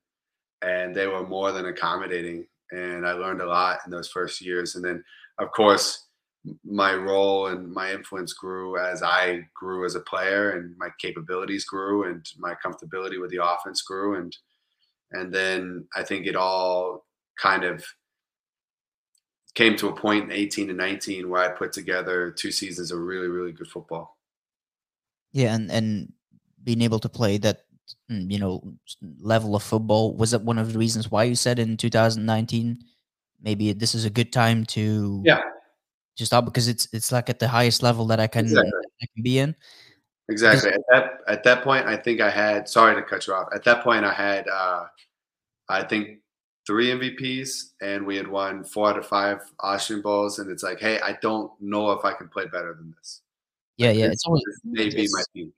[0.62, 4.76] And they were more than accommodating, and I learned a lot in those first years.
[4.76, 5.03] And then,
[5.38, 6.07] of course,
[6.64, 11.64] my role and my influence grew as I grew as a player, and my capabilities
[11.64, 14.37] grew, and my comfortability with the offense grew, and
[15.12, 17.07] and then I think it all
[17.38, 17.85] kind of
[19.55, 23.00] came to a point in 18 and 19 where I put together two seasons of
[23.00, 24.16] really, really good football.
[25.33, 26.12] Yeah, and and
[26.62, 27.64] being able to play that
[28.11, 28.62] mm, you know
[29.20, 32.79] level of football was that one of the reasons why you said in 2019
[33.42, 35.40] maybe this is a good time to yeah
[36.20, 38.72] to stop because it's it's like at the highest level that I can exactly.
[39.02, 39.56] I can be in.
[40.28, 40.70] Exactly.
[40.70, 42.68] At that at that point, I think I had.
[42.68, 43.48] Sorry to cut you off.
[43.54, 44.48] At that point, I had.
[44.48, 44.87] uh
[45.68, 46.18] I think
[46.66, 50.38] three MVPs, and we had won four out of five Austrian Bowls.
[50.38, 53.22] And it's like, hey, I don't know if I can play better than this.
[53.76, 54.06] Yeah, like, yeah.
[54.06, 55.54] It's always maybe my peak.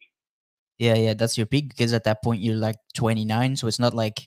[0.79, 3.95] Yeah, yeah, that's your peak because at that point you're like 29, so it's not
[3.95, 4.27] like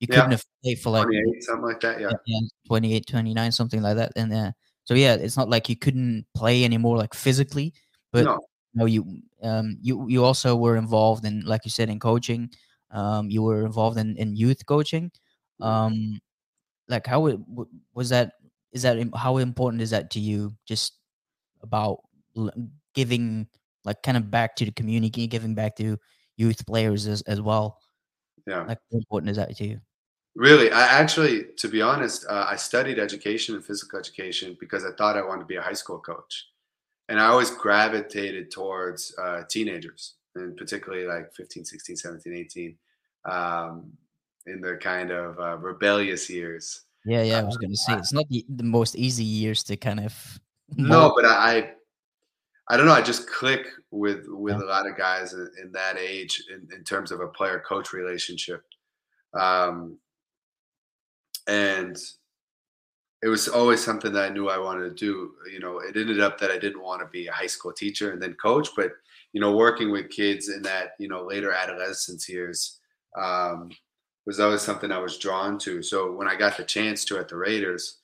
[0.00, 2.00] you couldn't have played for like 28, something like that.
[2.00, 4.12] Yeah, yeah 28, 29, something like that.
[4.16, 4.52] And uh,
[4.90, 7.74] so yeah, it's not like you couldn't play anymore, like physically,
[8.10, 8.40] but no.
[8.72, 12.50] you know, you um you you also were involved in, like you said, in coaching.
[12.90, 15.12] Um, you were involved in in youth coaching.
[15.60, 16.18] Um,
[16.88, 17.38] like how it
[17.94, 18.32] was that?
[18.72, 20.56] Is that how important is that to you?
[20.66, 20.94] Just
[21.62, 22.00] about
[22.92, 23.46] giving
[23.84, 25.98] like kind of back to the community, giving back to
[26.36, 27.78] youth players as, as well.
[28.44, 28.64] Yeah.
[28.64, 29.80] Like how important is that to you?
[30.36, 34.92] Really, I actually, to be honest, uh, I studied education and physical education because I
[34.92, 36.46] thought I wanted to be a high school coach,
[37.08, 42.76] and I always gravitated towards uh, teenagers, and particularly like 15, 16, 17, 18,
[43.24, 43.92] um,
[44.46, 46.82] in their kind of uh, rebellious years.
[47.04, 49.76] Yeah, yeah, I was going to say it's not the, the most easy years to
[49.76, 50.40] kind of.
[50.76, 51.72] No, but I,
[52.68, 52.92] I don't know.
[52.92, 54.62] I just click with with yeah.
[54.62, 57.92] a lot of guys in, in that age in, in, terms of a player coach
[57.92, 58.62] relationship,
[59.34, 59.98] um,
[61.48, 61.98] and
[63.22, 65.32] it was always something that I knew I wanted to do.
[65.52, 68.12] You know, it ended up that I didn't want to be a high school teacher
[68.12, 68.92] and then coach, but
[69.32, 72.80] you know, working with kids in that you know later adolescence years
[73.16, 73.70] um,
[74.26, 75.82] was always something I was drawn to.
[75.82, 77.98] So when I got the chance to at the Raiders,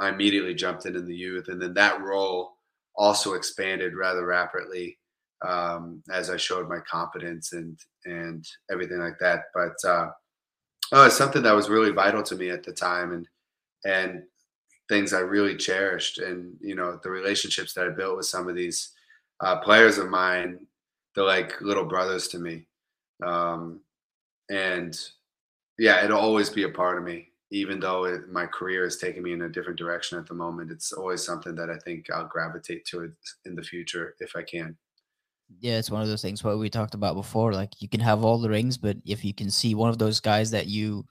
[0.00, 2.54] I immediately jumped in in the youth, and then that role
[2.96, 4.98] also expanded rather rapidly
[5.46, 9.44] um, as I showed my competence and and everything like that.
[9.54, 10.10] But uh,
[10.92, 13.28] oh, it's something that was really vital to me at the time, and
[13.84, 14.22] and
[14.88, 16.18] things I really cherished.
[16.18, 18.92] And you know, the relationships that I built with some of these
[19.40, 20.66] uh, players of mine,
[21.14, 22.66] they're like little brothers to me.
[23.24, 23.80] Um,
[24.50, 24.98] and
[25.78, 29.22] yeah, it'll always be a part of me even though it, my career is taking
[29.22, 32.26] me in a different direction at the moment, it's always something that I think I'll
[32.26, 33.12] gravitate to
[33.44, 34.76] in the future if I can.
[35.60, 37.52] Yeah, it's one of those things what we talked about before.
[37.52, 40.20] Like you can have all the rings, but if you can see one of those
[40.20, 41.06] guys that you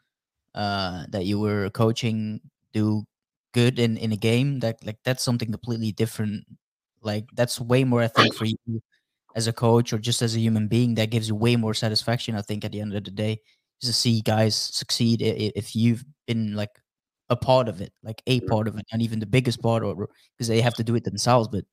[0.56, 2.42] uh that you were coaching
[2.74, 3.06] do
[3.54, 6.46] good in in a game, that like that's something completely different.
[7.02, 8.58] Like that's way more I think for you
[9.36, 12.36] as a coach or just as a human being that gives you way more satisfaction,
[12.36, 13.42] I think, at the end of the day
[13.82, 16.72] to see guys succeed if you've been like
[17.30, 20.10] a part of it, like a part of it, and even the biggest part, or
[20.38, 21.48] because they have to do it themselves.
[21.50, 21.66] But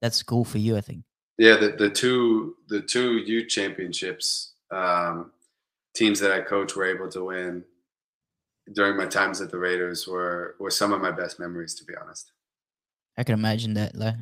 [0.00, 1.04] that's cool for you, I think.
[1.38, 5.32] Yeah, the, the two the two youth championships um,
[5.94, 7.64] teams that I coach were able to win
[8.72, 11.94] during my times at the Raiders were were some of my best memories, to be
[12.00, 12.32] honest.
[13.18, 13.94] I can imagine that.
[13.94, 14.14] Like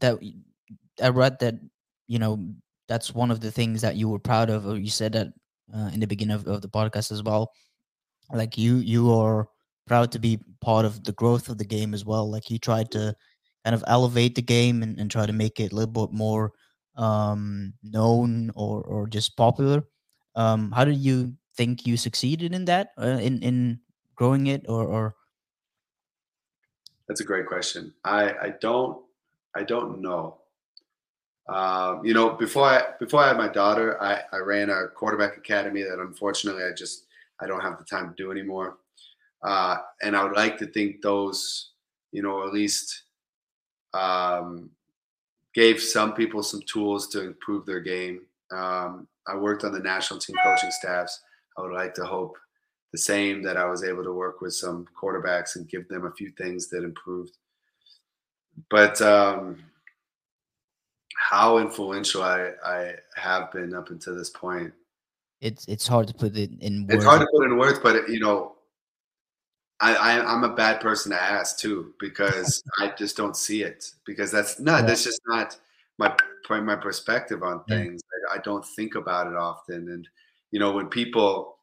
[0.00, 0.18] that,
[1.02, 1.54] I read that
[2.06, 2.38] you know
[2.88, 5.28] that's one of the things that you were proud of, or you said that
[5.74, 7.50] uh, in the beginning of, of the podcast as well.
[8.32, 9.48] Like you, you are
[9.86, 12.30] proud to be part of the growth of the game as well.
[12.30, 13.14] Like you tried to
[13.64, 16.52] kind of elevate the game and, and try to make it a little bit more
[16.96, 19.84] um, known or or just popular.
[20.36, 23.80] Um, how did you think you succeeded in that uh, in in
[24.14, 25.14] growing it or or?
[27.08, 27.94] That's a great question.
[28.04, 29.04] I I don't
[29.54, 30.40] I don't know.
[31.46, 35.36] Um, you know, before I before I had my daughter, I, I ran a quarterback
[35.36, 37.06] academy that unfortunately I just
[37.40, 38.78] I don't have the time to do anymore.
[39.42, 41.72] Uh, and I would like to think those,
[42.12, 43.03] you know, at least
[43.94, 44.70] um,
[45.54, 48.22] gave some people some tools to improve their game.
[48.50, 51.20] Um, I worked on the national team coaching staffs.
[51.56, 52.36] I would like to hope
[52.92, 56.12] the same that I was able to work with some quarterbacks and give them a
[56.12, 57.36] few things that improved.
[58.70, 59.64] But um,
[61.16, 64.72] how influential I, I have been up until this point.
[65.40, 66.94] it's it's hard to put it in words.
[66.94, 68.53] It's hard to put in words, but you know,
[69.80, 73.84] I, I am a bad person to ask too because I just don't see it
[74.06, 74.82] because that's no, yeah.
[74.82, 75.56] that's just not
[75.98, 76.14] my
[76.46, 78.02] point, my perspective on things.
[78.02, 78.34] Yeah.
[78.34, 80.08] I, I, don't think about it often, and
[80.50, 81.58] you know, when people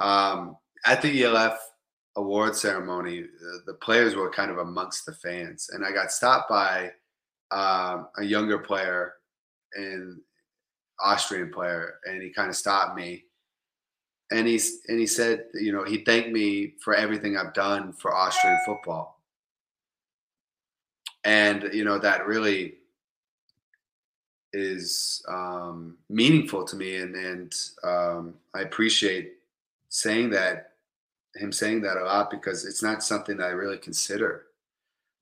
[0.00, 1.58] um, at the ELF
[2.16, 6.48] award ceremony, the, the players were kind of amongst the fans, and I got stopped
[6.48, 6.92] by
[7.50, 9.14] um, a younger player
[9.74, 10.20] and
[11.00, 13.24] Austrian player, and he kind of stopped me.
[14.34, 18.12] And he and he said, you know, he thanked me for everything I've done for
[18.12, 19.20] Austrian football.
[21.22, 22.74] And you know that really
[24.52, 27.54] is um, meaningful to me, and and
[27.84, 29.34] um, I appreciate
[29.88, 30.72] saying that
[31.36, 34.46] him saying that a lot because it's not something that I really consider.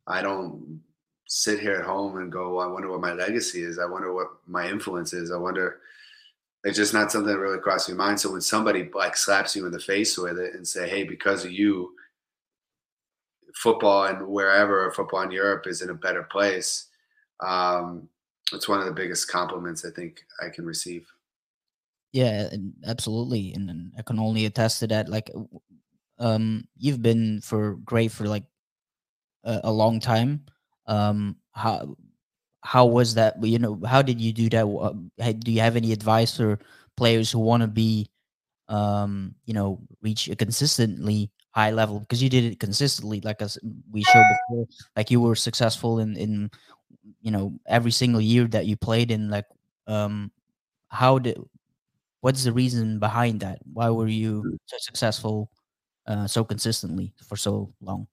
[0.07, 0.81] I don't
[1.27, 3.79] sit here at home and go, I wonder what my legacy is.
[3.79, 5.31] I wonder what my influence is.
[5.31, 5.81] I wonder.
[6.65, 8.21] It's just not something that really crosses your mind.
[8.21, 11.45] So when somebody like slaps you in the face with it and say, "Hey, because
[11.45, 11.95] of you,
[13.55, 16.89] football and wherever football in Europe is in a better place,"
[17.41, 18.09] um,
[18.53, 21.07] it's one of the biggest compliments I think I can receive.
[22.13, 22.51] Yeah,
[22.87, 25.09] absolutely, and, and I can only attest to that.
[25.09, 25.31] Like,
[26.19, 28.45] um, you've been for great for like
[29.45, 30.45] a, a long time
[30.87, 31.97] um how
[32.63, 35.41] how was that you know how did you do that?
[35.41, 36.59] Do you have any advice for
[36.97, 38.09] players who want to be
[38.69, 42.01] um you know reach a consistently high level?
[42.01, 43.59] Because you did it consistently like as
[43.91, 46.51] we showed before like you were successful in in
[47.21, 49.47] you know every single year that you played in like
[49.87, 50.31] um
[50.89, 51.39] how did
[52.21, 53.59] what's the reason behind that?
[53.73, 54.59] Why were you mm.
[54.67, 55.51] so successful
[56.07, 58.07] uh, so consistently for so long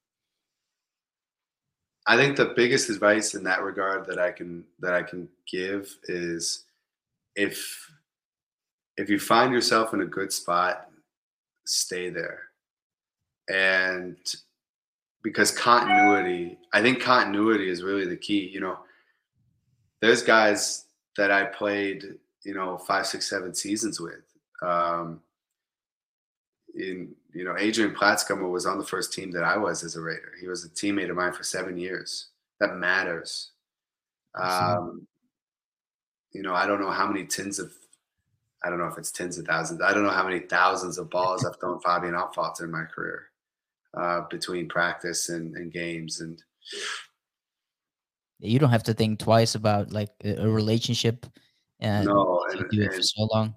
[2.09, 5.95] I think the biggest advice in that regard that I can that I can give
[6.05, 6.65] is
[7.35, 7.87] if
[8.97, 10.89] if you find yourself in a good spot,
[11.65, 12.45] stay there.
[13.47, 14.17] And
[15.21, 18.49] because continuity, I think continuity is really the key.
[18.51, 18.79] You know,
[20.01, 20.85] there's guys
[21.15, 24.25] that I played, you know, five, six, seven seasons with.
[24.63, 25.21] Um,
[26.75, 30.01] in you know, Adrian Platzgummer was on the first team that I was as a
[30.01, 30.33] Raider.
[30.39, 32.27] He was a teammate of mine for seven years.
[32.59, 33.51] That matters.
[34.35, 35.07] Um,
[36.31, 37.71] you know, I don't know how many tens of,
[38.63, 39.81] I don't know if it's tens of thousands.
[39.81, 43.29] I don't know how many thousands of balls I've thrown Fabian Altfalter in my career
[43.95, 46.21] uh, between practice and, and games.
[46.21, 46.41] And
[48.39, 51.25] you don't have to think twice about like a, relationship.
[51.79, 53.55] And no, and, do it for so long.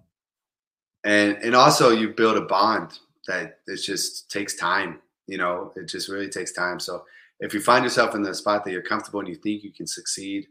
[1.04, 5.00] And and also you build a bond that it just takes time.
[5.26, 6.80] You know, it just really takes time.
[6.80, 7.04] So
[7.40, 9.86] if you find yourself in the spot that you're comfortable and you think you can
[9.86, 10.46] succeed,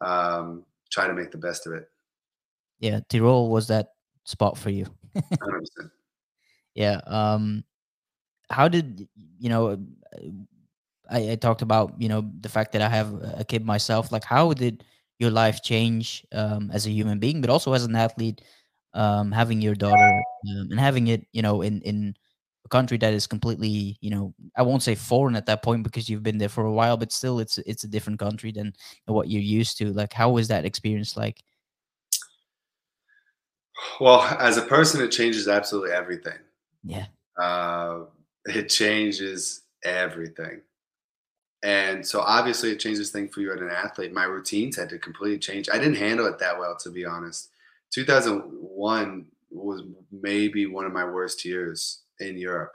[0.00, 1.88] um, try to make the best of it.
[2.78, 3.88] Yeah, Tirol was that
[4.24, 4.86] spot for you.
[6.76, 7.00] Yeah.
[7.06, 7.64] Um,
[8.50, 9.08] how did
[9.40, 9.82] you know?
[11.10, 14.12] I, I talked about you know the fact that I have a kid myself.
[14.12, 14.84] Like, how did
[15.18, 18.42] your life change um, as a human being, but also as an athlete?
[18.96, 22.14] Um, having your daughter um, and having it, you know, in in
[22.64, 26.08] a country that is completely, you know, I won't say foreign at that point because
[26.08, 28.74] you've been there for a while, but still, it's it's a different country than
[29.04, 29.92] what you're used to.
[29.92, 31.42] Like, how was that experience like?
[34.00, 36.38] Well, as a person, it changes absolutely everything.
[36.82, 37.06] Yeah.
[37.36, 38.04] Uh,
[38.46, 40.62] it changes everything.
[41.62, 44.12] And so obviously it changes things for you as an athlete.
[44.12, 45.68] My routines had to completely change.
[45.68, 47.50] I didn't handle it that well, to be honest.
[47.92, 52.72] 2001 was maybe one of my worst years in Europe.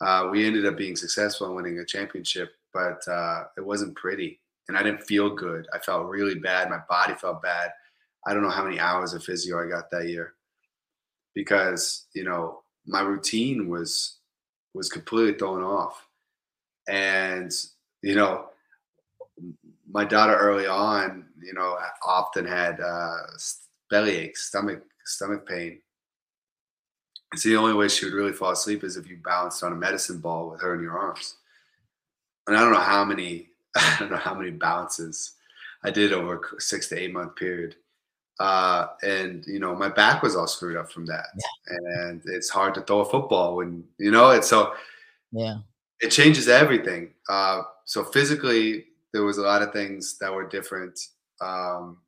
[0.00, 4.40] Uh, we ended up being successful in winning a championship, but uh, it wasn't pretty,
[4.68, 5.66] and I didn't feel good.
[5.72, 6.68] I felt really bad.
[6.68, 7.70] My body felt bad.
[8.26, 10.34] I don't know how many hours of physio I got that year
[11.34, 14.16] because you know my routine was
[14.74, 16.06] was completely thrown off,
[16.88, 17.52] and
[18.02, 18.46] you know
[19.90, 23.16] my daughter early on, you know, often had uh,
[23.90, 25.80] bellyache, stomach stomach pain.
[27.32, 29.76] It's the only way she would really fall asleep is if you balanced on a
[29.76, 31.36] medicine ball with her in your arms.
[32.46, 35.32] And I don't know how many I don't know how many bounces
[35.82, 37.76] I did over a six to eight month period.
[38.40, 41.26] Uh, and you know, my back was all screwed up from that.
[41.36, 41.76] Yeah.
[42.08, 44.44] And it's hard to throw a football when you know it.
[44.44, 44.74] So
[45.32, 45.58] yeah,
[46.00, 47.10] it changes everything.
[47.28, 50.98] Uh, so physically, there was a lot of things that were different.
[51.40, 51.98] Um,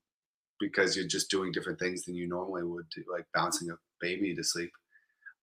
[0.61, 4.35] because you're just doing different things than you normally would, do, like bouncing a baby
[4.35, 4.71] to sleep.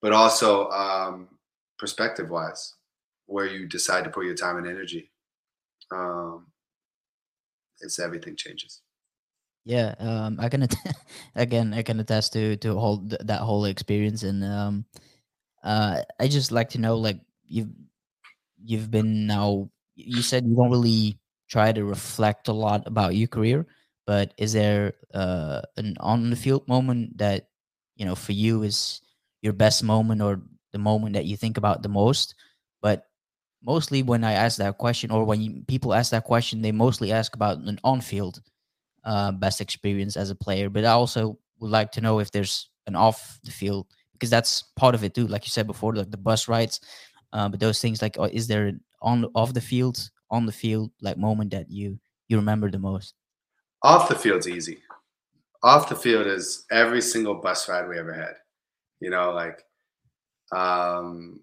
[0.01, 1.29] But also um,
[1.77, 2.75] perspective wise,
[3.25, 5.11] where you decide to put your time and energy.
[5.91, 6.47] Um,
[7.79, 8.81] it's everything changes.
[9.65, 10.75] Yeah, um, I can att-
[11.35, 14.85] again I can attest to to whole th- that whole experience, and um,
[15.63, 17.71] uh, I just like to know like you've
[18.63, 19.69] you've been now.
[19.95, 23.67] You said you don't really try to reflect a lot about your career,
[24.05, 27.47] but is there uh, an on the field moment that
[27.95, 29.01] you know for you is
[29.41, 30.41] your best moment or
[30.71, 32.35] the moment that you think about the most?
[32.81, 33.05] But
[33.63, 37.11] mostly when I ask that question, or when you, people ask that question, they mostly
[37.11, 38.41] ask about an on field
[39.03, 40.69] uh, best experience as a player.
[40.69, 44.63] But I also would like to know if there's an off the field because that's
[44.75, 45.27] part of it too.
[45.27, 46.79] Like you said before, like the bus rides,
[47.33, 50.51] uh, but those things like, uh, is there an on off the field, on the
[50.51, 51.99] field like moment that you
[52.29, 53.13] you remember the most?
[53.83, 54.79] Off the field's easy.
[55.61, 58.35] Off the field is every single bus ride we ever had.
[58.99, 59.63] You know, like
[60.51, 61.41] um,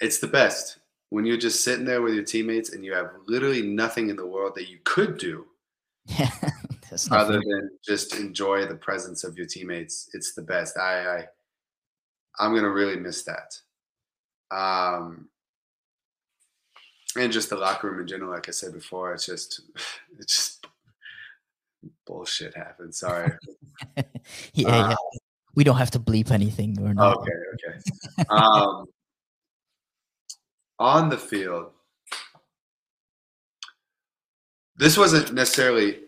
[0.00, 0.78] it's the best
[1.10, 4.26] when you're just sitting there with your teammates and you have literally nothing in the
[4.26, 5.46] world that you could do
[6.06, 6.30] Yeah,
[7.10, 10.10] other than just enjoy the presence of your teammates.
[10.12, 10.76] It's the best.
[10.76, 11.24] I, I
[12.38, 13.58] I'm gonna really miss that.
[14.54, 15.28] Um,
[17.16, 19.62] and just the locker room in general, like I said before, it's just
[20.18, 20.53] it's just
[22.06, 22.94] bullshit happened.
[22.94, 23.32] Sorry.
[24.54, 24.96] yeah, Uh, yeah.
[25.54, 27.18] We don't have to bleep anything or not.
[27.18, 28.24] okay, okay.
[28.28, 28.86] Um,
[30.80, 31.70] on the field,
[34.76, 36.00] this wasn't necessarily.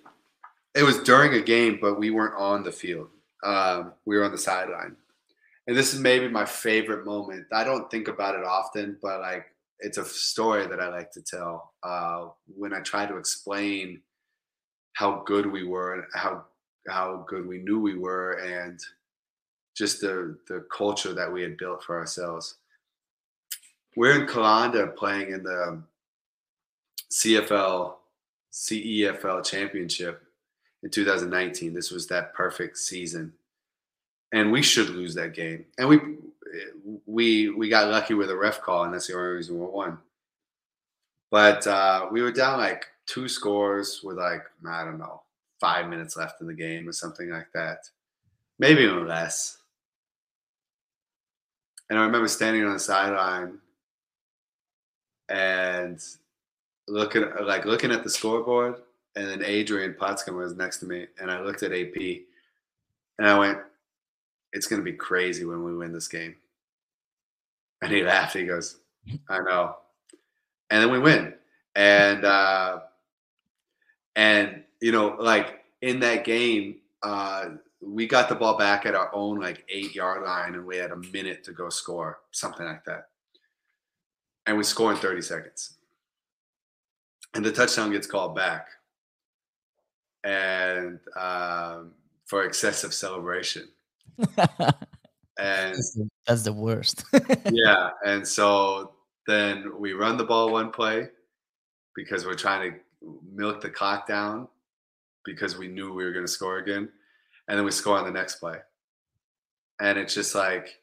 [0.75, 3.09] It was during a game, but we weren't on the field.
[3.45, 4.97] Um, we were on the sideline,
[5.67, 7.47] and this is maybe my favorite moment.
[7.53, 9.47] I don't think about it often, but like
[9.79, 12.27] it's a story that I like to tell uh,
[12.57, 14.01] when I try to explain
[14.97, 16.45] how good we were and how
[16.89, 18.81] how good we knew we were, and
[19.77, 22.57] just the the culture that we had built for ourselves.
[23.95, 25.83] We're in Calanda playing in the
[27.13, 27.95] CFL
[28.53, 30.23] CEFL championship
[30.83, 31.75] in 2019.
[31.75, 33.35] This was that perfect season,
[34.33, 35.67] and we should lose that game.
[35.77, 35.99] And we
[37.05, 39.99] we we got lucky with a ref call, and that's the only reason we won.
[41.31, 45.23] But uh, we were down like two scores with like I don't know
[45.61, 47.89] five minutes left in the game or something like that,
[48.59, 49.59] maybe even less.
[51.89, 53.59] And I remember standing on the sideline
[55.29, 56.01] and
[56.89, 58.77] looking like looking at the scoreboard,
[59.15, 61.97] and then Adrian Platzgummer was next to me, and I looked at AP,
[63.19, 63.59] and I went,
[64.53, 66.37] "It's going to be crazy when we win this game."
[67.83, 68.37] And he laughed.
[68.37, 68.79] He goes,
[69.29, 69.77] "I know,"
[70.71, 71.35] and then we win,
[71.77, 72.81] and uh,
[74.17, 77.51] and you know, like in that game, uh,
[77.81, 80.91] we got the ball back at our own like eight yard line, and we had
[80.91, 83.09] a minute to go score, something like that,
[84.47, 85.75] and we score in thirty seconds.
[87.35, 88.69] And the touchdown gets called back.
[90.25, 91.93] And um,
[92.25, 93.69] for excessive celebration.
[95.39, 97.05] And that's, the, that's the worst.
[97.53, 98.93] yeah and so
[99.27, 101.09] then we run the ball one play
[101.95, 102.79] because we're trying to
[103.33, 104.49] milk the clock down
[105.25, 106.89] because we knew we were going to score again
[107.49, 108.59] and then we score on the next play
[109.81, 110.81] and it's just like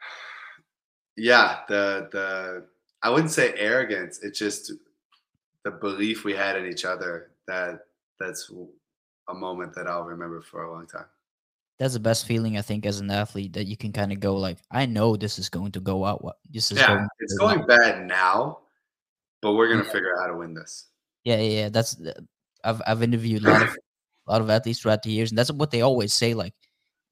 [1.16, 2.66] yeah the the
[3.02, 4.72] i wouldn't say arrogance it's just
[5.64, 7.80] the belief we had in each other that
[8.20, 8.50] that's
[9.28, 11.06] a moment that I'll remember for a long time.
[11.78, 14.34] That's the best feeling I think as an athlete that you can kind of go
[14.34, 16.24] like, I know this is going to go out.
[16.24, 17.08] What this is Yeah, going.
[17.20, 18.58] it's go going out." bad now,
[19.42, 19.92] but we're gonna Yeah.
[19.92, 20.88] figure out how to win this.
[21.24, 21.68] Yeah, yeah, yeah.
[21.68, 21.96] That's
[22.64, 23.70] I've I've interviewed a lot of
[24.26, 26.34] a lot of athletes throughout the years, and that's what they always say.
[26.34, 26.54] Like,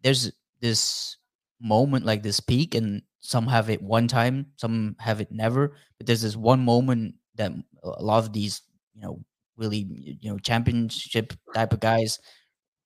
[0.02, 1.16] there's this
[1.60, 5.76] moment, like this peak, and some have it one time, some have it never.
[5.98, 7.52] But there's this one moment that
[7.82, 8.62] a lot of these,
[8.94, 9.20] you know,
[9.56, 12.18] really, you know, championship type of guys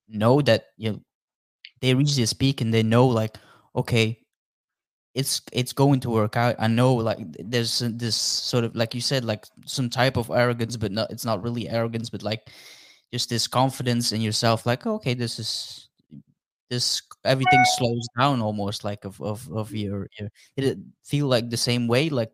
[0.07, 1.01] know that you know
[1.81, 3.37] they reach this peak and they know like,
[3.75, 4.20] okay,
[5.13, 6.55] it's it's going to work out.
[6.59, 10.77] I know like there's this sort of like you said like some type of arrogance,
[10.77, 12.49] but not it's not really arrogance, but like
[13.11, 14.65] just this confidence in yourself.
[14.65, 15.89] Like okay, this is
[16.69, 20.29] this everything slows down almost like of of of your your.
[20.55, 22.09] Did it feel like the same way?
[22.09, 22.31] Like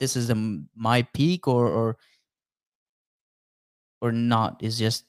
[0.00, 1.96] this is the my peak or or
[4.00, 4.62] or not?
[4.62, 5.04] Is just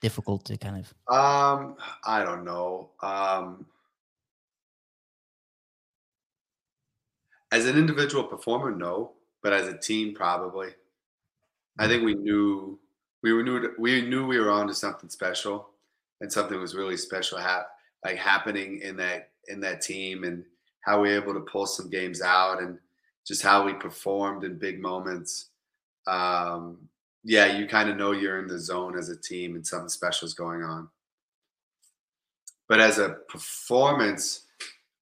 [0.00, 0.94] difficult to kind of.
[1.12, 2.90] Um, I don't know.
[3.02, 3.66] Um,
[7.56, 10.68] as an individual performer, no, but as a team, probably.
[11.78, 12.78] I think we knew
[13.22, 15.70] we were knew we knew we were on to something special,
[16.20, 17.70] and something was really special hap-
[18.04, 20.44] like happening in that in that team, and
[20.80, 22.78] how we were able to pull some games out, and
[23.26, 25.50] just how we performed in big moments.
[26.06, 26.78] Um,
[27.24, 30.26] yeah, you kind of know you're in the zone as a team and something special
[30.26, 30.88] is going on.
[32.68, 34.45] But as a performance,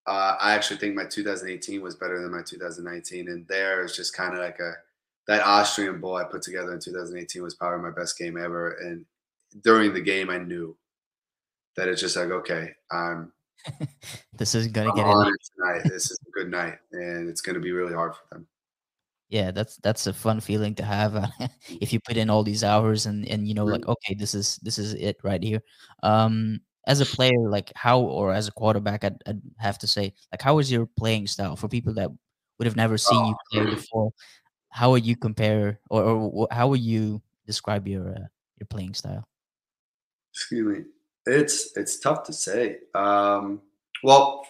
[0.06, 4.14] uh, I actually think my 2018 was better than my 2019, and there is just
[4.16, 4.74] kind of like a
[5.26, 8.72] that Austrian bowl I put together in 2018 was probably my best game ever.
[8.74, 9.06] And
[9.62, 10.76] during the game, I knew
[11.76, 13.32] that it's just like, okay, I'm.
[14.32, 15.34] this is gonna I'm get on it.
[15.56, 15.82] tonight.
[15.88, 18.46] This is a good night, and it's gonna be really hard for them.
[19.28, 21.26] Yeah, that's that's a fun feeling to have uh,
[21.80, 23.88] if you put in all these hours and and you know like Mm.
[23.88, 25.60] okay this is this is it right here.
[26.02, 30.14] Um, as a player, like how or as a quarterback, I'd, I'd have to say
[30.32, 32.10] like how is your playing style for people that
[32.58, 34.10] would have never seen you play Oh, before?
[34.68, 38.26] How would you compare or, or how would you describe your uh,
[38.58, 39.26] your playing style?
[40.34, 40.84] excuse me.
[41.26, 42.78] It's it's tough to say.
[42.94, 43.62] Um,
[44.02, 44.44] well,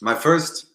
[0.00, 0.66] my first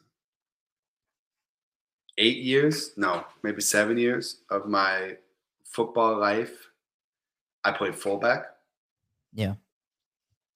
[2.17, 5.17] eight years, no, maybe seven years of my
[5.63, 6.69] football life,
[7.63, 8.45] I played fullback.
[9.33, 9.55] Yeah.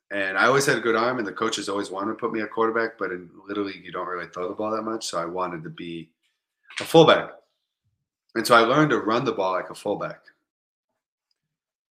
[0.10, 2.42] And I always had a good arm, and the coaches always wanted to put me
[2.42, 2.98] at quarterback.
[2.98, 5.64] But in Little League, you don't really throw the ball that much, so I wanted
[5.64, 6.10] to be
[6.80, 7.32] a fullback.
[8.36, 10.22] And so I learned to run the ball like a fullback.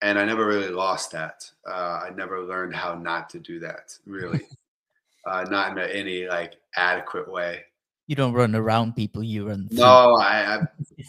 [0.03, 1.51] And I never really lost that.
[1.69, 4.43] Uh, I never learned how not to do that, really,
[5.27, 7.64] uh, not in a, any like adequate way.
[8.07, 9.79] You don't run around people, you run through.
[9.79, 10.61] No, I, I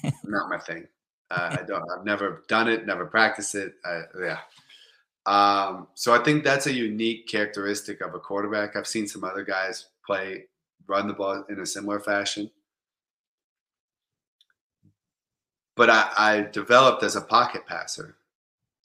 [0.24, 0.88] not my thing.
[1.30, 1.84] Uh, I don't.
[1.92, 2.86] I've never done it.
[2.86, 3.74] Never practiced it.
[3.86, 4.40] I, yeah.
[5.28, 8.76] Um, so I think that's a unique characteristic of a quarterback.
[8.76, 10.46] I've seen some other guys play
[10.88, 12.50] run the ball in a similar fashion,
[15.76, 18.16] but I, I developed as a pocket passer.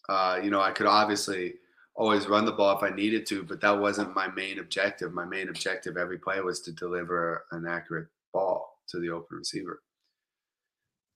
[0.09, 1.55] Uh, you know, I could obviously
[1.95, 5.13] always run the ball if I needed to, but that wasn't my main objective.
[5.13, 9.81] My main objective every play was to deliver an accurate ball to the open receiver.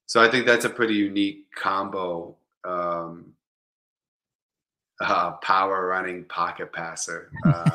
[0.06, 2.36] So I think that's a pretty unique combo.
[2.64, 3.32] Um,
[5.00, 7.30] uh, power running pocket passer.
[7.44, 7.70] Uh,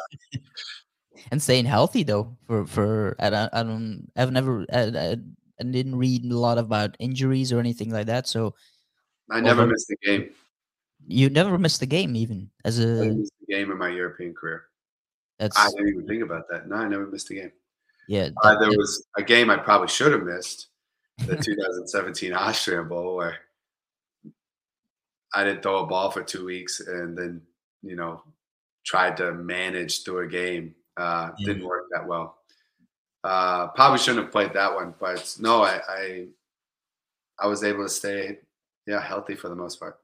[1.31, 5.15] and staying healthy though for for I don't, I don't I've never I, I,
[5.59, 8.55] I didn't read a lot about injuries or anything like that so
[9.29, 10.29] I never Although- missed a game.
[11.07, 13.13] you never missed a game even as a
[13.49, 14.63] game in my European career.
[15.37, 16.67] that's I didn't even think about that.
[16.67, 17.51] No, I never missed a game.
[18.07, 20.67] yeah Uh, there that- was a game I probably should have missed,
[21.27, 23.37] the 2017 Austrian Bowl, where
[25.33, 27.41] I didn't throw a ball for two weeks and then,
[27.81, 28.21] you know,
[28.85, 30.75] tried to manage through a game.
[30.97, 31.53] Uh, Yeah.
[31.53, 32.37] Didn't work that well.
[33.23, 36.25] Uh, probably shouldn't have played that one, but no, I, I,
[37.39, 38.39] I was able to stay,
[38.87, 39.99] yeah, healthy for the most part.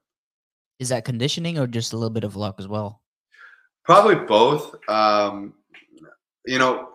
[0.80, 3.02] is that conditioning or just a little bit of luck as well
[3.84, 4.76] Probably both.
[4.90, 5.54] Um,
[6.46, 6.90] you know,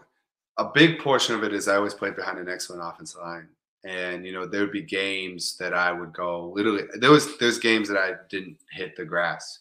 [0.59, 3.49] a big portion of it is I always played behind an excellent offensive line,
[3.85, 6.85] and you know there would be games that I would go literally.
[6.95, 9.61] There was there's games that I didn't hit the grass.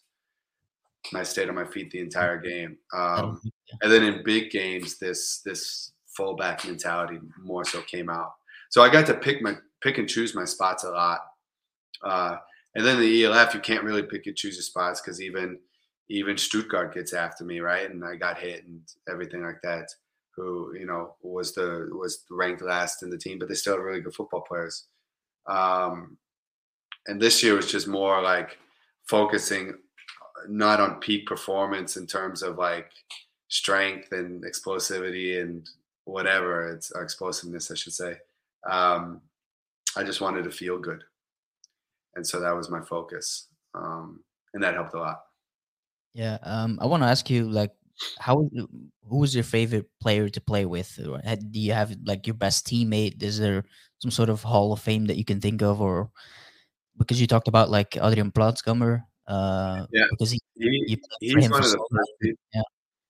[1.11, 2.77] And I stayed on my feet the entire game.
[2.93, 3.41] Um,
[3.81, 8.33] and then in big games, this this fullback mentality more so came out.
[8.69, 11.21] So I got to pick my pick and choose my spots a lot.
[12.03, 12.37] Uh,
[12.75, 15.57] and then the ELF, you can't really pick and choose your spots because even
[16.09, 17.89] even Stuttgart gets after me, right?
[17.89, 19.89] And I got hit and everything like that.
[20.35, 23.83] Who you know was the was ranked last in the team, but they still have
[23.83, 24.85] really good football players.
[25.47, 26.17] Um,
[27.07, 28.57] and this year was just more like
[29.07, 29.73] focusing
[30.47, 32.91] not on peak performance in terms of like
[33.49, 35.69] strength and explosivity and
[36.05, 38.17] whatever it's explosiveness, I should say.
[38.69, 39.21] Um,
[39.97, 41.03] I just wanted to feel good,
[42.15, 44.23] and so that was my focus, um,
[44.53, 45.23] and that helped a lot.
[46.13, 47.71] yeah um I want to ask you like
[48.19, 48.49] how
[49.07, 50.95] who was your favorite player to play with
[51.51, 53.63] do you have like your best teammate is there
[53.99, 56.09] some sort of hall of fame that you can think of or
[56.97, 60.05] because you talked about like Adrian Platzgummer uh Yeah.
[60.11, 62.43] because he, He, you played for he's one of the first people.
[62.53, 62.61] Yeah.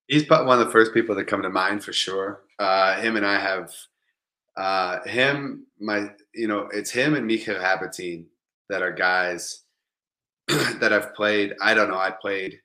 [0.07, 2.43] He's one of the first people that come to mind for sure.
[2.59, 3.71] Uh, him and I have
[4.57, 5.65] uh, him.
[5.79, 8.25] My, you know, it's him and Mikhail Habertin
[8.69, 9.63] that are guys
[10.47, 11.53] that I've played.
[11.61, 11.97] I don't know.
[11.97, 12.59] I played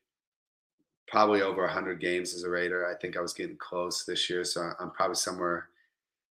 [1.08, 2.86] probably over 100 games as a Raider.
[2.86, 5.68] I think I was getting close this year, so I'm probably somewhere.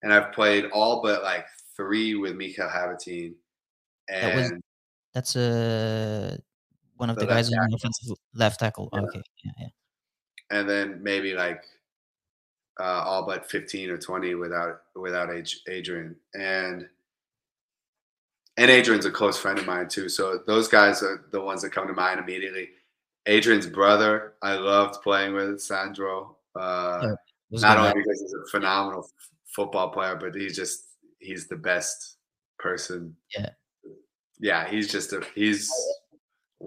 [0.04, 1.46] And I've played all but like
[1.76, 3.34] three with Mikhail Habertin.
[4.10, 4.52] That was-
[5.14, 6.38] That's uh
[6.98, 8.90] one of The the, guys on the offensive left tackle.
[8.94, 9.00] Yeah.
[9.02, 9.68] Okay, yeah, yeah.
[10.52, 11.64] and then maybe like
[12.80, 15.30] uh, all but 15 or 20 without without
[15.68, 16.88] Adrian and
[18.58, 21.72] and Adrian's a close friend of mine too so those guys are the ones that
[21.72, 22.70] come to mind immediately
[23.28, 27.02] Adrian's brother I loved playing with Sandro uh,
[27.50, 30.86] Yeah, not only because he's a phenomenal f- football player but he's just
[31.20, 32.18] he's the best
[32.60, 33.50] person Yeah.
[34.40, 35.72] Yeah, he's just a he's.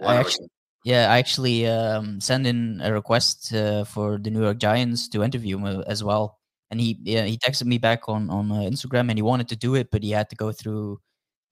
[0.03, 0.49] I actually,
[0.85, 5.23] yeah, I actually um, sent in a request uh, for the New York Giants to
[5.23, 6.39] interview him uh, as well,
[6.71, 9.55] and he yeah he texted me back on on uh, Instagram and he wanted to
[9.55, 10.99] do it, but he had to go through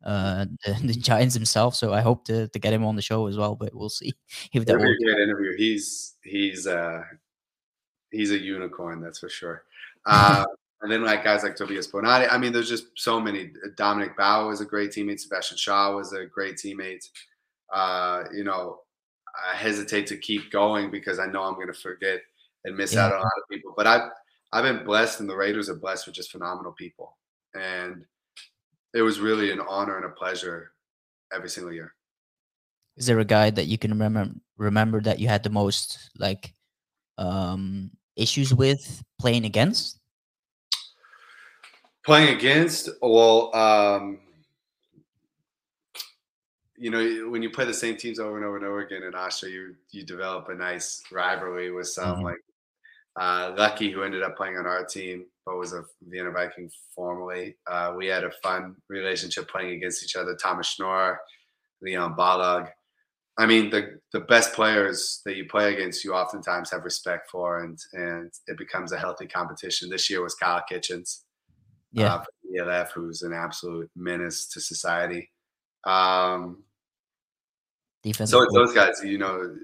[0.07, 1.75] uh, the, the, Giants himself.
[1.75, 4.13] So I hope to, to get him on the show as well, but we'll see
[4.53, 5.55] if that a great interview.
[5.57, 7.03] He's he's uh
[8.11, 9.63] he's a unicorn, that's for sure.
[10.09, 10.45] Uh,
[10.81, 12.31] and then like guys like Tobias Bonatti.
[12.31, 13.51] I mean, there's just so many.
[13.75, 15.19] Dominic Bauer was a great teammate.
[15.19, 17.09] Sebastian Shaw was a great teammate.
[17.73, 18.79] Uh, you know,
[19.51, 22.21] I hesitate to keep going because I know I'm going to forget
[22.63, 23.07] and miss yeah.
[23.07, 23.73] out on a lot of people.
[23.75, 24.09] But I've
[24.53, 27.17] I've been blessed, and the Raiders are blessed with just phenomenal people.
[27.53, 28.05] And
[28.93, 30.71] it was really an honor and a pleasure
[31.33, 31.93] every single year.
[32.95, 36.53] Is there a guy that you can remember remember that you had the most like
[37.17, 39.99] um issues with playing against?
[42.03, 44.19] Playing against, well, um,
[46.77, 49.13] you know, when you play the same teams over and over and over again in
[49.13, 52.25] Austria, you you develop a nice rivalry with some mm-hmm.
[52.25, 52.37] like
[53.19, 57.55] uh, Lucky, who ended up playing on our team, but was a Vienna Viking formerly.
[57.65, 60.35] Uh, we had a fun relationship playing against each other.
[60.35, 61.19] Thomas Schnorr,
[61.81, 62.69] Leon Balog.
[63.39, 67.63] I mean, the the best players that you play against, you oftentimes have respect for,
[67.63, 69.89] and and it becomes a healthy competition.
[69.89, 71.23] This year was Kyle Kitchens,
[71.91, 72.23] yeah, uh,
[72.57, 75.31] ELF, who's an absolute menace to society.
[75.85, 76.63] Um,
[78.03, 78.31] Defense.
[78.31, 79.55] So it's those guys, you know,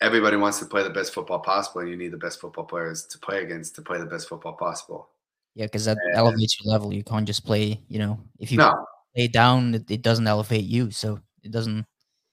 [0.00, 3.04] everybody wants to play the best football possible, and you need the best football players
[3.06, 5.08] to play against to play the best football possible.
[5.54, 6.92] Yeah, because that and, elevates your level.
[6.92, 7.80] You can't just play.
[7.88, 8.86] You know, if you no.
[9.14, 11.86] play down, it, it doesn't elevate you, so it doesn't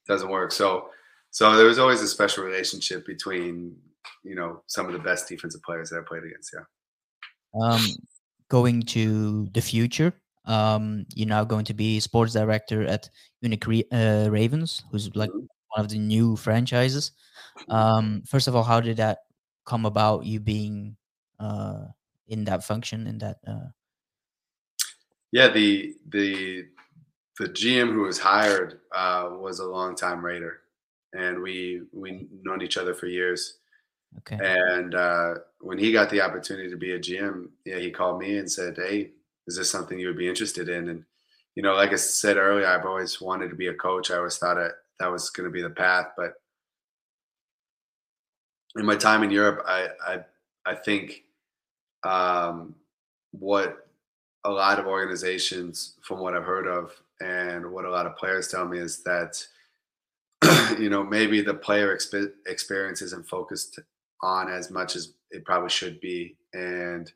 [0.08, 0.52] doesn't work.
[0.52, 0.90] So,
[1.32, 3.76] so there was always a special relationship between
[4.24, 6.54] you know some of the best defensive players that I played against.
[6.54, 7.62] Yeah.
[7.62, 7.82] Um,
[8.50, 10.14] going to the future.
[10.46, 13.10] Um, you're now going to be sports director at
[13.42, 15.46] Munich uh, Ravens, who's like mm-hmm.
[15.76, 17.12] One of the new franchises.
[17.70, 19.20] Um, first of all, how did that
[19.66, 20.26] come about?
[20.26, 20.98] You being
[21.40, 21.86] uh,
[22.28, 23.38] in that function in that.
[23.46, 23.70] Uh...
[25.32, 26.66] Yeah, the the
[27.40, 30.62] the GM who was hired uh, was a longtime Raider,
[31.14, 33.58] and we we known each other for years.
[34.20, 34.38] Okay.
[34.40, 38.38] And uh, when he got the opportunity to be a GM, yeah, he called me
[38.38, 39.12] and said, "Hey,
[39.48, 41.04] is this something you would be interested in?" And
[41.56, 44.12] you know, like I said earlier, I've always wanted to be a coach.
[44.12, 46.34] I always thought it, that was going to be the path, but
[48.76, 50.20] in my time in Europe, I I,
[50.66, 51.24] I think
[52.04, 52.76] um,
[53.32, 53.88] what
[54.44, 56.92] a lot of organizations, from what I've heard of,
[57.22, 59.46] and what a lot of players tell me is that
[60.80, 63.80] you know maybe the player exp- experience isn't focused
[64.22, 67.12] on as much as it probably should be, and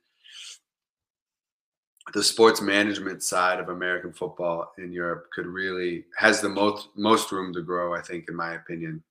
[2.13, 7.31] the sports management side of American football in Europe could really has the most most
[7.31, 7.93] room to grow.
[7.93, 9.03] I think, in my opinion.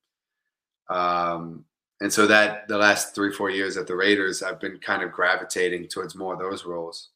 [0.89, 1.65] Um,
[2.01, 5.13] and so that the last three four years at the Raiders, I've been kind of
[5.13, 7.11] gravitating towards more of those roles,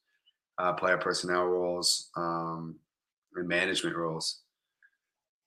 [0.58, 2.76] uh, player personnel roles, um,
[3.36, 4.40] and management roles,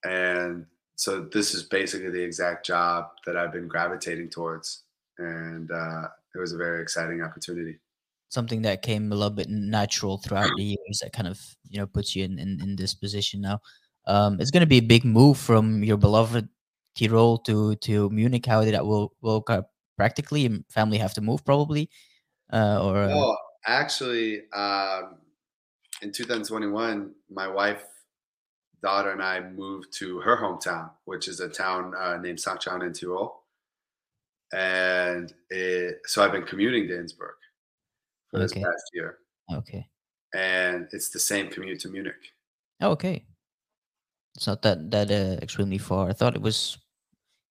[0.04, 0.66] and
[0.96, 4.82] so this is basically the exact job that I've been gravitating towards,
[5.18, 7.78] and uh, it was a very exciting opportunity.
[8.34, 11.86] Something that came a little bit natural throughout the years that kind of you know
[11.86, 13.60] puts you in in, in this position now.
[14.06, 16.48] Um, it's going to be a big move from your beloved
[16.94, 18.46] Tirol to to Munich?
[18.46, 19.44] How did that will will
[19.96, 21.90] practically family have to move probably?
[22.52, 23.10] Uh, or uh...
[23.12, 25.16] oh, actually, um,
[26.02, 27.84] in 2021, my wife,
[28.82, 32.66] daughter, and I moved to her hometown, which is a town uh, named St.
[32.66, 33.32] in Tirol.
[34.52, 37.34] And it, so I've been commuting to Innsbruck
[38.34, 39.18] for this past year.
[39.52, 39.88] Okay.
[40.34, 42.32] And it's the same commute to Munich.
[42.80, 43.24] Oh, okay.
[44.34, 46.08] It's not that that uh, extremely far.
[46.08, 46.78] I thought it was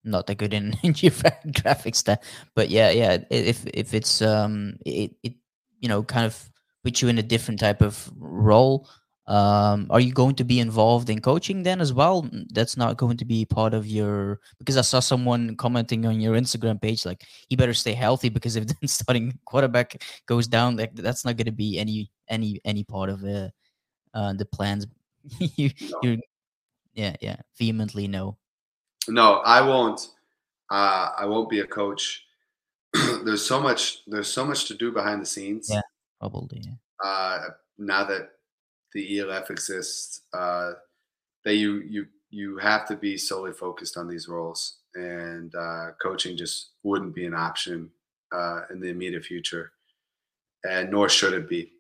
[0.04, 2.20] not that good in, in geographic stuff.
[2.56, 3.24] But yeah, yeah.
[3.30, 5.34] If if it's um it, it
[5.80, 6.38] you know kind of
[6.84, 8.90] puts you in a different type of role.
[9.26, 12.30] Um, are you going to be involved in coaching then as well?
[12.52, 16.36] That's not going to be part of your because I saw someone commenting on your
[16.36, 20.94] Instagram page like he better stay healthy because if the starting quarterback goes down, like
[20.96, 23.52] that's not going to be any any any part of the
[24.14, 24.88] uh, the plans.
[25.40, 26.00] you no.
[26.04, 26.22] you
[26.94, 28.38] yeah yeah vehemently no.
[29.08, 30.10] No, I won't.
[30.70, 32.26] Uh, I won't be a coach.
[33.24, 34.00] there's so much.
[34.06, 35.70] There's so much to do behind the scenes.
[35.70, 35.82] Yeah,
[36.20, 36.62] probably.
[36.66, 36.74] Yeah.
[37.04, 37.40] Uh,
[37.78, 38.30] now that
[38.94, 40.74] the ELF exists, uh,
[41.46, 46.38] that you you you have to be solely focused on these roles, and uh, coaching
[46.38, 47.90] just wouldn't be an option
[48.32, 49.72] uh, in the immediate future,
[50.64, 51.72] and nor should it be,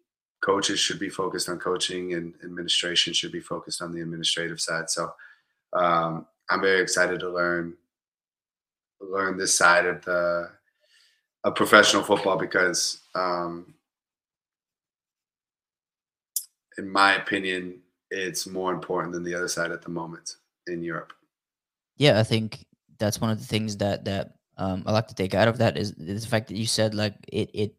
[0.43, 4.89] coaches should be focused on coaching and administration should be focused on the administrative side.
[4.89, 5.13] So
[5.73, 7.75] um, I'm very excited to learn
[9.01, 10.49] learn this side of the
[11.43, 13.73] of professional football because um,
[16.77, 17.79] in my opinion
[18.13, 21.13] it's more important than the other side at the moment in Europe.
[21.97, 22.65] Yeah, I think
[22.99, 25.77] that's one of the things that that um, I like to take out of that
[25.77, 27.75] is, the fact that you said like it it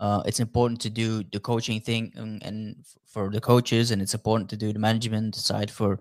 [0.00, 2.76] uh, it's important to do the coaching thing and, and,
[3.06, 5.98] for the coaches and it's important to do the management side for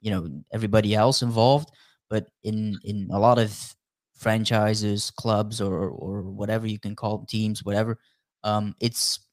[0.00, 1.70] you know everybody else involved
[2.08, 3.76] but in in a lot of
[4.14, 7.98] franchises clubs or or whatever you can call teams whatever
[8.42, 9.25] um it's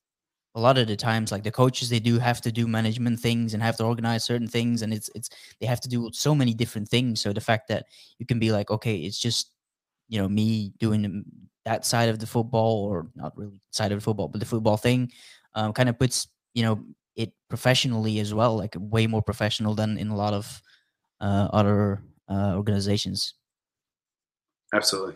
[0.56, 3.54] a lot of the times like the coaches they do have to do management things
[3.54, 5.30] and have to organize certain things and it's it's
[5.60, 7.22] they have to do so many different things.
[7.22, 7.86] So the fact that
[8.20, 9.52] you can be like okay it's just
[10.10, 11.26] you know me doing
[11.66, 14.78] that side of the football or not really side of the football but the football
[14.78, 15.12] thing
[15.56, 16.84] um, kind of puts you know
[17.16, 20.62] it professionally as well like way more professional than in a lot of
[21.22, 23.36] uh, other uh, organizations.
[24.74, 25.16] Absolutely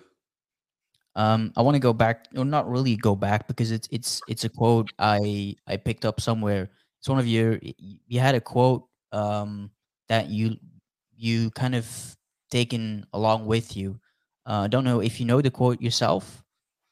[1.17, 4.45] um, I want to go back, or not really go back, because it's it's it's
[4.45, 6.69] a quote I I picked up somewhere.
[6.99, 7.59] It's one of your
[8.07, 9.71] you had a quote um,
[10.07, 10.55] that you
[11.17, 11.85] you kind of
[12.49, 13.99] taken along with you
[14.47, 16.43] uh, I don't know if you know the quote yourself.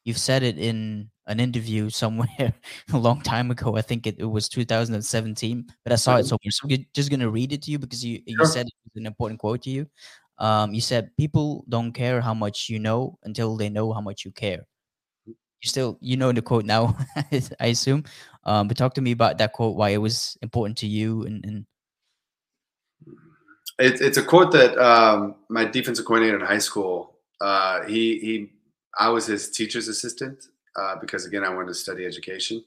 [0.04, 2.52] You've said it in an interview somewhere
[2.92, 3.76] a long time ago.
[3.76, 6.50] I think it, it was 2017, but I saw it somewhere.
[6.50, 9.00] So I'm just going to read it to you because you, you said it was
[9.00, 9.86] an important quote to you.
[10.38, 14.24] Um, you said, People don't care how much you know until they know how much
[14.24, 14.66] you care.
[15.26, 15.34] You
[15.68, 16.96] still, you know the quote now,
[17.60, 18.04] I assume.
[18.44, 21.44] Um, but talk to me about that quote, why it was important to you and,
[21.44, 21.66] and
[23.78, 28.50] it's, it's a quote that um, my defensive coordinator in high school uh, he he
[28.98, 32.64] I was his teacher's assistant uh, because again I wanted to study education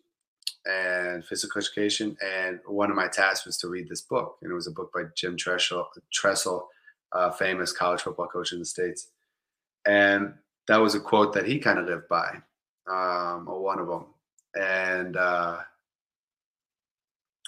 [0.65, 4.53] and physical education, and one of my tasks was to read this book, and it
[4.53, 6.67] was a book by Jim Tressel, Tressel,
[7.13, 9.09] uh, famous college football coach in the states,
[9.85, 10.33] and
[10.67, 12.37] that was a quote that he kind of lived by,
[12.87, 14.05] um, or one of them,
[14.55, 15.59] and uh,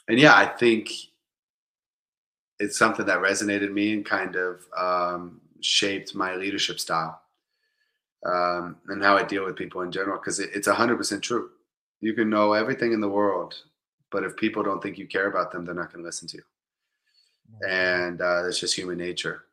[0.07, 0.89] and yeah, I think
[2.59, 7.21] it's something that resonated me and kind of um, shaped my leadership style
[8.25, 10.19] um, and how I deal with people in general.
[10.19, 11.49] Because it, it's hundred percent true.
[12.01, 13.55] You can know everything in the world,
[14.11, 16.37] but if people don't think you care about them, they're not going to listen to
[16.37, 16.43] you.
[17.67, 19.45] And uh, that's just human nature.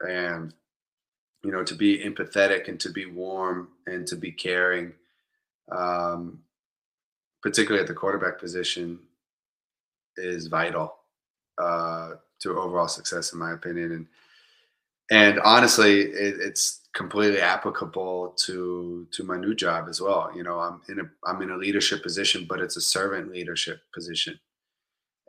[0.00, 0.54] And
[1.44, 4.94] you know, to be empathetic and to be warm and to be caring,
[5.70, 6.40] um,
[7.42, 8.98] particularly at the quarterback position,
[10.16, 10.94] is vital
[11.58, 13.92] uh, to overall success, in my opinion.
[13.92, 14.06] And
[15.10, 20.30] and honestly, it, it's completely applicable to to my new job as well.
[20.34, 23.80] You know, I'm in a I'm in a leadership position, but it's a servant leadership
[23.92, 24.38] position,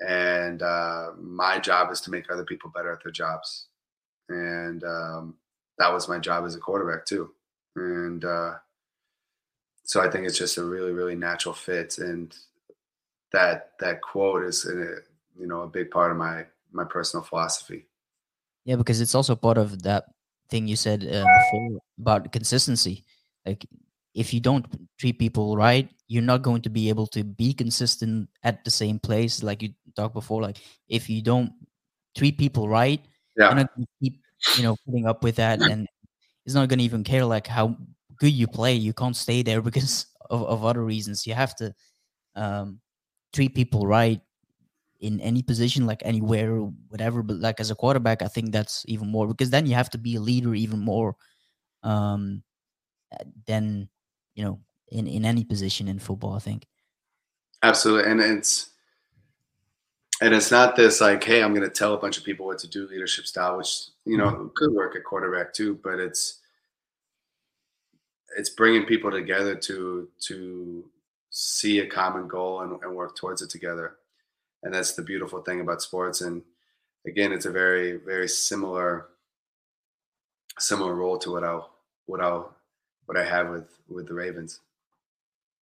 [0.07, 3.67] and uh, my job is to make other people better at their jobs,
[4.29, 5.35] and um,
[5.77, 7.31] that was my job as a quarterback too,
[7.75, 8.53] and uh,
[9.83, 12.35] so I think it's just a really really natural fit, and
[13.31, 14.97] that that quote is a,
[15.39, 17.85] you know a big part of my my personal philosophy.
[18.65, 20.05] Yeah, because it's also part of that
[20.49, 23.05] thing you said uh, before about consistency.
[23.45, 23.65] Like,
[24.15, 24.65] if you don't
[24.97, 28.97] treat people right, you're not going to be able to be consistent at the same
[28.99, 29.43] place.
[29.43, 30.57] Like you talked before, like
[30.87, 31.51] if you don't
[32.15, 33.03] treat people right,
[33.37, 33.47] yeah.
[33.47, 34.21] you're not going to keep,
[34.57, 35.87] you know, putting up with that, and
[36.45, 37.75] it's not going to even care like how
[38.17, 38.73] good you play.
[38.73, 41.25] You can't stay there because of, of other reasons.
[41.27, 41.73] You have to
[42.35, 42.79] um,
[43.33, 44.21] treat people right
[44.99, 46.57] in any position, like anywhere,
[46.89, 47.21] whatever.
[47.21, 49.97] But like as a quarterback, I think that's even more because then you have to
[49.97, 51.15] be a leader even more
[51.83, 52.43] um,
[53.45, 53.89] than
[54.33, 54.59] you know
[54.89, 56.33] in in any position in football.
[56.33, 56.65] I think
[57.63, 58.69] absolutely, and it's
[60.21, 62.59] and it's not this like, hey, I'm going to tell a bunch of people what
[62.59, 64.47] to do, leadership style, which you know mm-hmm.
[64.55, 66.39] could work at quarterback too, but it's
[68.37, 70.85] it's bringing people together to to
[71.29, 73.97] see a common goal and, and work towards it together
[74.65, 76.21] and that's the beautiful thing about sports.
[76.21, 76.41] And
[77.07, 79.07] again, it's a very very similar
[80.57, 81.71] similar role to what I'll
[82.07, 82.55] what I'll
[83.05, 84.59] what I have with with the Ravens.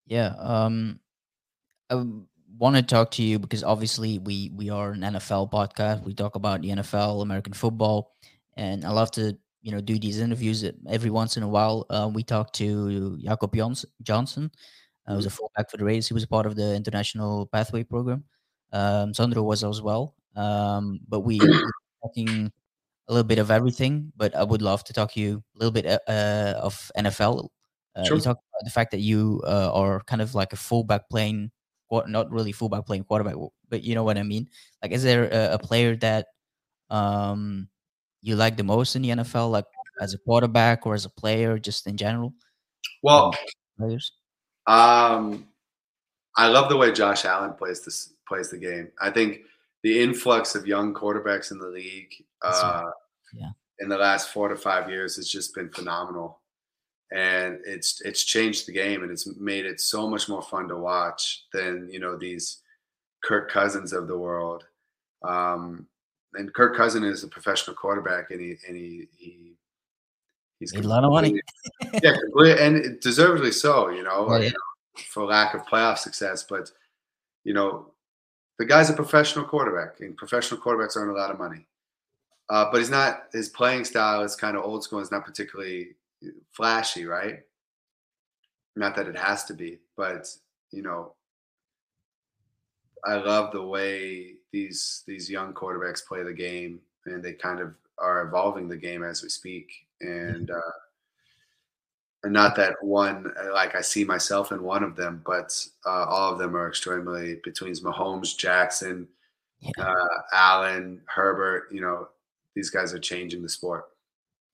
[0.06, 0.98] Yeah, um,
[1.90, 2.02] I
[2.58, 6.02] want to talk to you because obviously we we are an NFL podcast.
[6.04, 8.12] We talk about the NFL, American football,
[8.56, 11.86] and I love to you know do these interviews every once in a while.
[11.90, 13.54] Uh, we talked to Jakob
[14.02, 14.50] Johnson.
[15.06, 15.36] Uh, was a mm-hmm.
[15.36, 16.08] fullback for the Rays.
[16.08, 18.24] He was a part of the international pathway program.
[18.72, 20.14] Um, Sandro was as well.
[20.34, 21.70] Um, but we were
[22.02, 22.50] talking
[23.08, 24.12] a little bit of everything.
[24.16, 27.48] But I would love to talk to you a little bit uh, uh of NFL.
[27.94, 28.16] Uh, sure.
[28.16, 31.50] You talk about the fact that you uh, are kind of like a fullback playing
[32.06, 33.34] not really fullback playing quarterback,
[33.68, 34.48] but you know what I mean.
[34.82, 36.26] Like, is there a, a player that
[36.90, 37.68] um
[38.20, 39.66] you like the most in the NFL, like
[40.00, 42.32] as a quarterback or as a player, just in general?
[43.02, 43.34] Well,
[43.78, 44.12] players.
[44.66, 45.48] Um,
[46.36, 48.90] I love the way Josh Allen plays this plays the game.
[49.00, 49.40] I think
[49.82, 52.90] the influx of young quarterbacks in the league uh,
[53.34, 53.50] yeah.
[53.80, 56.40] in the last four to five years has just been phenomenal,
[57.12, 60.76] and it's it's changed the game and it's made it so much more fun to
[60.76, 62.58] watch than you know these
[63.24, 64.64] Kirk Cousins of the world.
[65.22, 65.86] Um,
[66.34, 69.54] and Kirk Cousin is a professional quarterback, and he and he, he
[70.60, 71.40] he's a lot of money.
[72.02, 72.14] yeah,
[72.58, 73.88] and deservedly so.
[73.88, 74.46] You know, oh, yeah.
[74.46, 76.70] you know, for lack of playoff success, but
[77.44, 77.92] you know,
[78.58, 81.66] the guy's a professional quarterback, and professional quarterbacks earn a lot of money.
[82.50, 83.24] Uh, but he's not.
[83.32, 85.00] His playing style is kind of old school.
[85.00, 85.94] It's not particularly
[86.52, 87.40] flashy, right?
[88.76, 90.28] Not that it has to be, but
[90.70, 91.14] you know,
[93.04, 97.76] I love the way these these young quarterbacks play the game, and they kind of
[97.98, 99.70] are evolving the game as we speak.
[100.00, 100.72] And uh,
[102.24, 105.56] and not that one like I see myself in one of them, but
[105.86, 109.06] uh, all of them are extremely between Mahomes, Jackson,
[109.60, 109.70] yeah.
[109.78, 111.68] uh, Allen, Herbert.
[111.70, 112.08] You know,
[112.54, 113.84] these guys are changing the sport.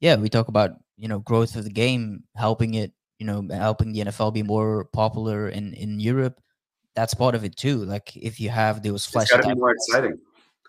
[0.00, 3.92] Yeah, we talk about you know growth of the game, helping it, you know, helping
[3.92, 6.40] the NFL be more popular in in Europe
[6.94, 7.84] that's part of it too.
[7.84, 10.18] Like if you have those flash, it's got to be more exciting.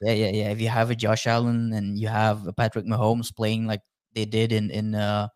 [0.01, 0.49] Yeah, yeah, yeah.
[0.49, 3.81] If you have a Josh Allen and you have a Patrick Mahomes playing like
[4.13, 5.27] they did in in uh,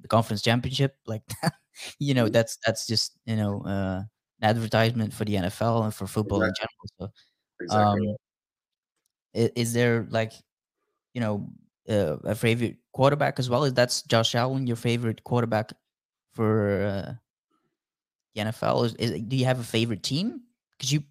[0.00, 1.22] the conference championship, like
[1.98, 2.32] you know, mm-hmm.
[2.32, 4.02] that's that's just you know uh,
[4.40, 6.66] an advertisement for the NFL and for football exactly.
[6.82, 7.12] in general.
[7.60, 8.08] So, exactly.
[8.08, 8.16] um,
[9.34, 10.32] is, is there like
[11.14, 11.48] you know
[11.88, 13.64] uh, a favorite quarterback as well?
[13.64, 15.72] Is that's Josh Allen your favorite quarterback
[16.32, 17.12] for uh,
[18.34, 18.86] the NFL?
[18.86, 20.42] Is, is do you have a favorite team?
[20.76, 21.02] Because you,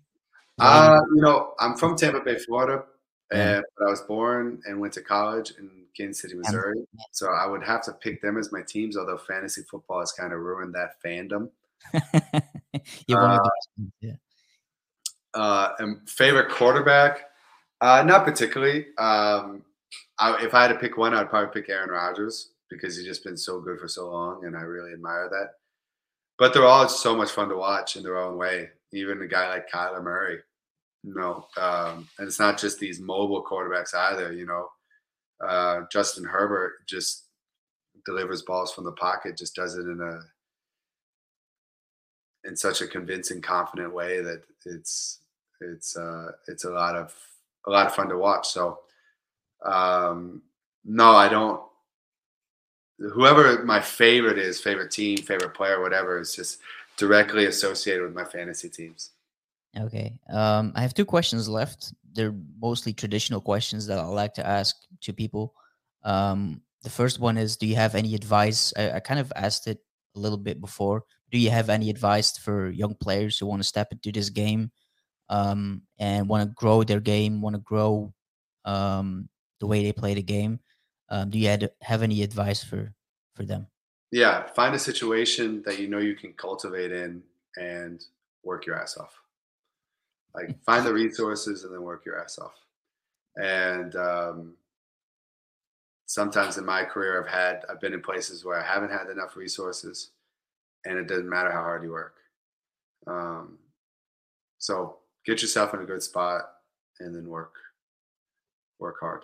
[0.60, 2.84] uh, you know, I'm from Tampa Bay, Florida,
[3.32, 3.62] yeah.
[3.78, 6.86] but I was born and went to college in Kansas City, Missouri.
[7.12, 8.98] So I would have to pick them as my teams.
[8.98, 11.50] Although fantasy football has kind of ruined that fandom.
[11.94, 13.40] uh,
[14.02, 14.14] yeah.
[15.34, 17.26] Uh, and favorite quarterback?
[17.80, 18.88] Uh, not particularly.
[18.98, 19.64] Um,
[20.20, 23.24] I, if I had to pick one, I'd probably pick Aaron Rodgers because he's just
[23.24, 25.52] been so good for so long, and I really admire that
[26.38, 28.70] but they're all so much fun to watch in their own way.
[28.94, 30.40] Even a guy like Kyler Murray,
[31.04, 34.32] you know, um, and it's not just these mobile quarterbacks either.
[34.32, 34.68] You know,
[35.46, 37.26] uh, Justin Herbert just
[38.06, 40.20] delivers balls from the pocket, just does it in a
[42.48, 45.20] in such a convincing, confident way that it's
[45.60, 47.14] it's uh, it's a lot of
[47.66, 48.48] a lot of fun to watch.
[48.48, 48.80] So
[49.64, 50.42] um,
[50.86, 51.62] no, I don't
[53.00, 56.60] whoever my favorite is, favorite team, favorite player, whatever, is just
[56.98, 59.12] directly associated with my fantasy teams.
[59.78, 60.20] Okay.
[60.30, 61.94] Um, I have two questions left.
[62.14, 65.54] They're mostly traditional questions that I like to ask to people.
[66.04, 68.74] Um, the first one is Do you have any advice?
[68.76, 69.80] I, I kind of asked it
[70.16, 71.04] a little bit before.
[71.32, 74.72] Do you have any advice for young players who want to step into this game
[75.30, 78.14] um, and want to grow their game, want to grow
[78.66, 79.30] um,
[79.60, 80.60] the way they play the game?
[81.10, 82.94] Um, do you had, have any advice for
[83.34, 83.68] for them?
[84.12, 87.24] Yeah, find a situation that you know you can cultivate in
[87.58, 88.04] and
[88.44, 89.14] work your ass off.
[90.34, 92.56] Like find the resources and then work your ass off.
[93.36, 94.54] And um,
[96.06, 99.36] sometimes in my career, I've had I've been in places where I haven't had enough
[99.36, 100.12] resources,
[100.86, 102.16] and it doesn't matter how hard you work.
[103.06, 103.60] Um,
[104.58, 106.42] so get yourself in a good spot
[107.00, 107.56] and then work
[108.80, 109.24] work hard.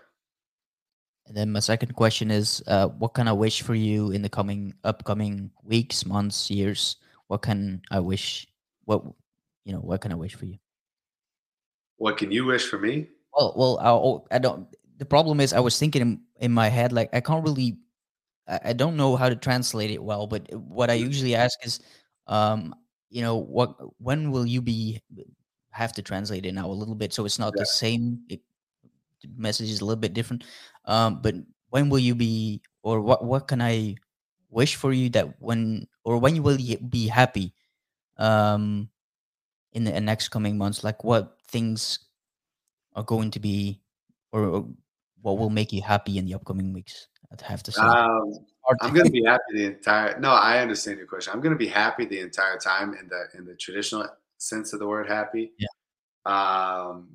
[1.25, 4.29] And then my second question is, uh, what can I wish for you in the
[4.29, 6.97] coming upcoming weeks, months, years?
[7.27, 8.47] What can I wish?
[8.85, 9.03] What
[9.63, 9.79] you know?
[9.79, 10.57] What can I wish for you?
[11.97, 13.07] What can you wish for me?
[13.33, 14.67] Well, well, I, oh, I don't.
[14.97, 17.77] The problem is, I was thinking in, in my head, like I can't really,
[18.47, 20.27] I, I don't know how to translate it well.
[20.27, 21.79] But what I usually ask is,
[22.27, 22.75] um,
[23.09, 25.01] you know, what when will you be
[25.71, 27.61] have to translate it now a little bit so it's not yeah.
[27.61, 28.19] the same
[29.35, 30.43] message is a little bit different.
[30.85, 31.35] Um, but
[31.69, 33.95] when will you be, or what what can I
[34.49, 37.53] wish for you that when, or when you will be happy,
[38.17, 38.89] um,
[39.71, 40.83] in the next coming months?
[40.83, 41.99] Like what things
[42.93, 43.81] are going to be,
[44.31, 44.67] or, or
[45.21, 47.07] what will make you happy in the upcoming weeks?
[47.31, 47.81] I'd have to say.
[47.81, 48.33] Um,
[48.81, 50.19] I'm going to be happy the entire.
[50.19, 51.33] No, I understand your question.
[51.33, 54.07] I'm going to be happy the entire time in the in the traditional
[54.37, 55.51] sense of the word happy.
[55.57, 55.67] Yeah.
[56.25, 57.09] Um,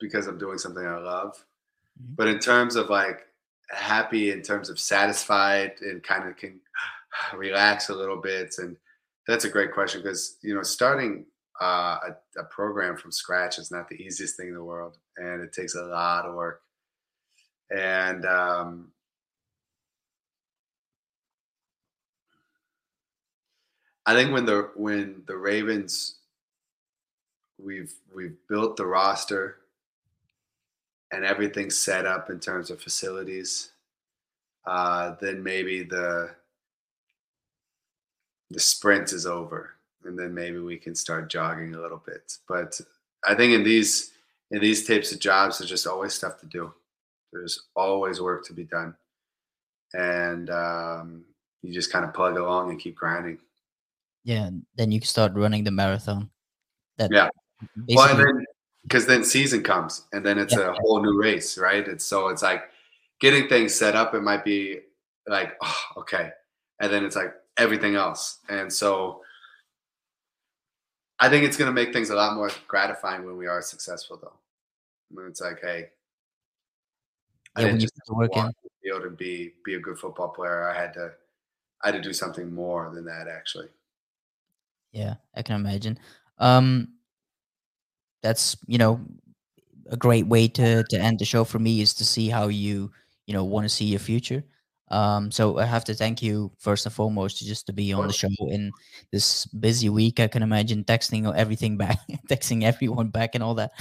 [0.00, 1.44] because I'm doing something I love.
[2.00, 2.14] Mm-hmm.
[2.14, 3.26] But in terms of like
[3.70, 6.60] happy, in terms of satisfied and kind of can
[7.36, 8.76] relax a little bit, and
[9.26, 11.26] that's a great question because you know starting
[11.60, 15.42] uh, a, a program from scratch is not the easiest thing in the world, and
[15.42, 16.62] it takes a lot of work.
[17.70, 18.92] And um,
[24.06, 26.16] I think when the when the Ravens
[27.58, 29.57] we've we've built the roster
[31.12, 33.72] and everything's set up in terms of facilities,
[34.66, 36.30] uh, then maybe the
[38.50, 42.38] the sprint is over, and then maybe we can start jogging a little bit.
[42.48, 42.80] But
[43.26, 44.12] I think in these
[44.50, 46.72] in these types of jobs, there's just always stuff to do.
[47.32, 48.94] There's always work to be done,
[49.92, 51.24] and um,
[51.62, 53.38] you just kind of plug along and keep grinding.
[54.24, 56.30] Yeah, then you can start running the marathon.
[56.96, 57.28] That yeah.
[57.88, 58.44] Well, and then
[58.88, 60.70] because then season comes, and then it's yeah.
[60.70, 61.86] a whole new race, right?
[61.86, 62.62] It's so it's like
[63.20, 64.14] getting things set up.
[64.14, 64.80] It might be
[65.26, 66.30] like, oh, okay,
[66.80, 69.20] and then it's like everything else, and so
[71.20, 74.18] I think it's going to make things a lot more gratifying when we are successful,
[74.22, 74.38] though.
[75.10, 75.90] When it's like, hey,
[77.56, 78.50] I didn't just work in.
[78.82, 80.68] be able to be be a good football player.
[80.68, 81.12] I had to
[81.82, 83.68] I had to do something more than that, actually.
[84.92, 85.98] Yeah, I can imagine.
[86.38, 86.94] Um,
[88.22, 89.00] that's you know
[89.90, 92.90] a great way to to end the show for me is to see how you
[93.26, 94.44] you know want to see your future.
[94.90, 98.12] Um, so I have to thank you first and foremost just to be on the
[98.12, 98.72] show in
[99.12, 100.18] this busy week.
[100.18, 101.98] I can imagine texting everything back,
[102.30, 103.72] texting everyone back, and all that.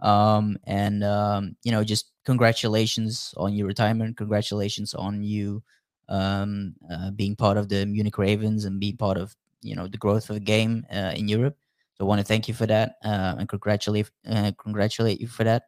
[0.00, 4.16] Um, and um, you know, just congratulations on your retirement.
[4.16, 5.62] Congratulations on you
[6.08, 9.98] um, uh, being part of the Munich Ravens and being part of you know the
[9.98, 11.56] growth of the game uh, in Europe.
[11.96, 15.44] So I want to thank you for that uh, and congratulate uh, congratulate you for
[15.44, 15.64] that.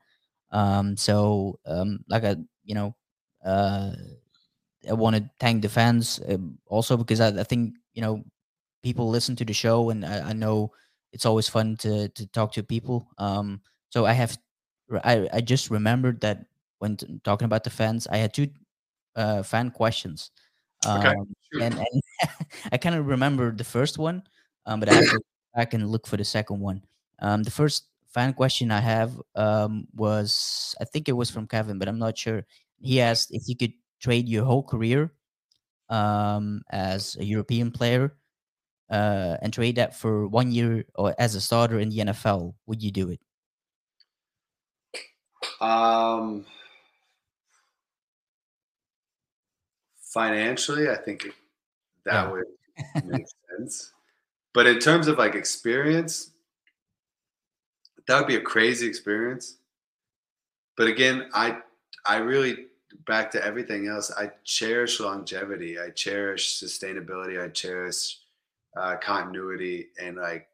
[0.51, 2.95] Um, so um, like I you know
[3.45, 3.93] uh,
[4.89, 8.23] I want to thank the fans uh, also because I, I, think you know
[8.83, 10.73] people listen to the show and I, I, know
[11.13, 13.09] it's always fun to to talk to people.
[13.17, 14.37] Um, so I have
[15.05, 16.45] I I just remembered that
[16.79, 18.49] when t- talking about the fans, I had two
[19.17, 20.31] uh, fan questions.
[20.87, 21.15] Um, okay.
[21.61, 22.03] And, and
[22.73, 24.23] I kind of remember the first one,
[24.67, 25.21] um, but I have to
[25.59, 26.87] back and look for the second one.
[27.19, 31.81] Um, the first fan question I have um, was I think it was from Kevin,
[31.81, 32.47] but I'm not sure.
[32.79, 35.11] He asked if you could trade your whole career
[35.91, 38.15] um, as a European player
[38.89, 42.81] uh, and trade that for one year or as a starter in the NFL, would
[42.81, 43.21] you do it?
[45.61, 46.47] Um,
[50.15, 51.27] financially, I think
[52.05, 52.31] that yeah.
[52.31, 52.47] would
[53.05, 53.27] make
[53.59, 53.93] sense.
[54.55, 56.31] But in terms of like experience,
[58.07, 59.57] that would be a crazy experience.
[60.77, 61.59] But again, I
[62.07, 62.67] I really
[63.07, 64.11] back to everything else.
[64.17, 65.79] I cherish longevity.
[65.79, 67.43] I cherish sustainability.
[67.43, 68.19] I cherish
[68.77, 70.49] uh, continuity and like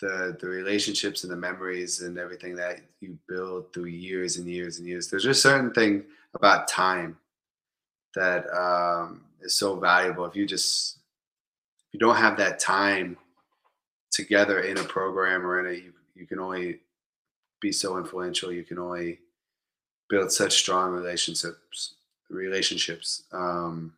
[0.00, 4.78] the the relationships and the memories and everything that you build through years and years
[4.78, 5.08] and years.
[5.08, 6.04] There's just certain thing
[6.34, 7.16] about time
[8.14, 10.24] that um, is so valuable.
[10.24, 10.97] If you just
[11.92, 13.16] you don't have that time
[14.10, 16.80] together in a program or in a you, you can only
[17.60, 18.52] be so influential.
[18.52, 19.18] You can only
[20.08, 21.94] build such strong relationships
[22.30, 23.24] relationships.
[23.32, 23.94] Um,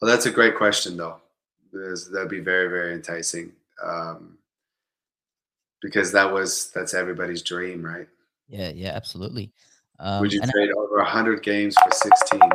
[0.00, 1.16] well, that's a great question, though.
[1.72, 3.52] Because that'd be very, very enticing.
[3.82, 4.38] Um,
[5.80, 8.08] because that was that's everybody's dream, right?
[8.48, 9.52] Yeah, yeah, absolutely.
[10.00, 12.50] Um, Would you trade I, over hundred games for sixteen?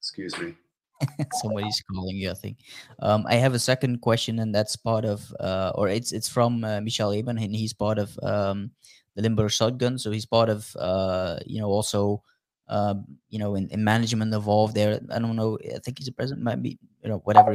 [0.00, 0.54] Excuse me.
[1.42, 2.58] Somebody's calling you, I think.
[3.00, 6.64] Um, I have a second question, and that's part of, uh, or it's it's from
[6.64, 8.70] uh, Michel Eben, and he's part of um,
[9.14, 9.98] the Limburg Shotgun.
[9.98, 12.22] So he's part of, uh, you know, also,
[12.68, 12.94] uh,
[13.28, 15.00] you know, in, in, management involved there.
[15.10, 15.58] I don't know.
[15.62, 17.54] I think he's a president, might be, you know, whatever.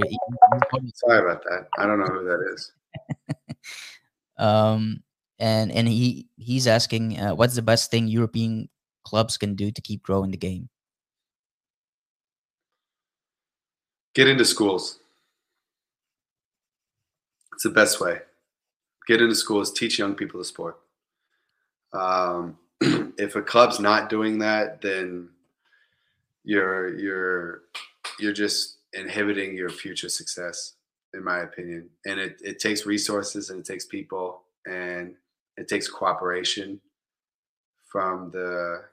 [0.95, 1.67] Sorry about that.
[1.77, 2.71] I don't know who that is.
[4.37, 5.03] um,
[5.39, 8.69] and and he he's asking, uh, what's the best thing European
[9.03, 10.69] clubs can do to keep growing the game?
[14.19, 14.99] Get into schools.
[17.53, 18.19] It's the best way.
[19.07, 20.77] Get into schools, teach young people the sport.
[21.93, 25.29] Um, if a club's not doing that, then
[26.43, 27.61] you're you're
[28.19, 30.73] you're just inhibiting your future success,
[31.13, 31.89] in my opinion.
[32.05, 35.15] And it, it takes resources and it takes people and
[35.55, 36.81] it takes cooperation
[37.89, 38.83] from the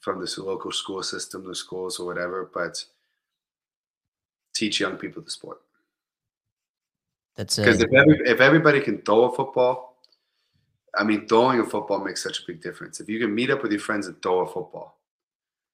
[0.00, 2.50] from the local school system, the schools or whatever.
[2.52, 2.84] But
[4.58, 5.60] teach young people the sport.
[7.36, 7.64] That's it.
[7.64, 9.96] because if, every, if everybody can throw a football,
[10.96, 12.98] I mean, throwing a football makes such a big difference.
[13.00, 14.98] If you can meet up with your friends and throw a football,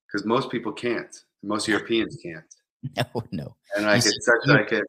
[0.06, 2.44] because most people can't, most Europeans can't.
[2.98, 3.56] No, no.
[3.74, 4.84] And like it's such like it,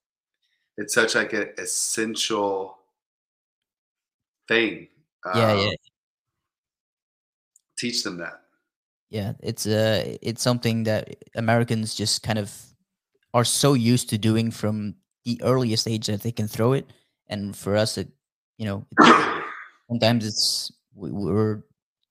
[0.77, 2.77] it's such like an essential
[4.49, 4.89] thing.
[5.33, 5.71] Yeah, Um, yeah,
[7.77, 8.41] Teach them that.
[9.09, 9.31] yeah.
[9.39, 12.51] It's uh, it's something that Americans just kind of
[13.35, 14.95] are so used to doing from
[15.25, 16.89] the earliest age that they can throw it,
[17.27, 18.07] and for us, it
[18.57, 18.87] you know,
[19.89, 21.61] sometimes it's we, we're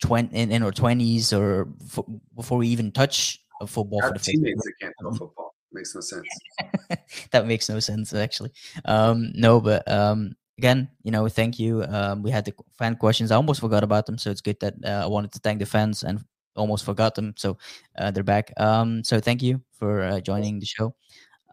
[0.02, 2.04] twenty in, in our twenties or f-
[2.36, 5.54] before we even touch a football for the teammates that can't throw football.
[5.72, 6.28] Makes no sense.
[7.32, 8.52] that makes no sense actually.
[8.84, 11.84] Um, no, but um, again, you know, thank you.
[11.84, 13.30] Um, we had the fan questions.
[13.30, 15.66] I almost forgot about them, so it's good that uh, I wanted to thank the
[15.66, 16.22] fans and
[16.56, 17.34] almost forgot them.
[17.36, 17.58] So
[17.98, 18.52] uh, they're back.
[18.56, 20.94] Um, so thank you for uh, joining the show.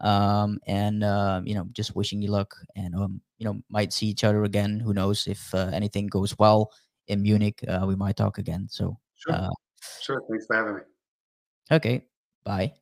[0.00, 4.06] Um, and uh, you know, just wishing you luck, and um, you know, might see
[4.06, 4.80] each other again.
[4.80, 6.72] Who knows if uh, anything goes well
[7.06, 7.62] in Munich?
[7.68, 8.66] Uh, we might talk again.
[8.70, 9.34] So Sure.
[9.34, 9.50] uh,
[10.00, 10.22] Sure.
[10.28, 10.80] Thanks for having me.
[11.70, 12.06] okay,
[12.44, 12.81] bye.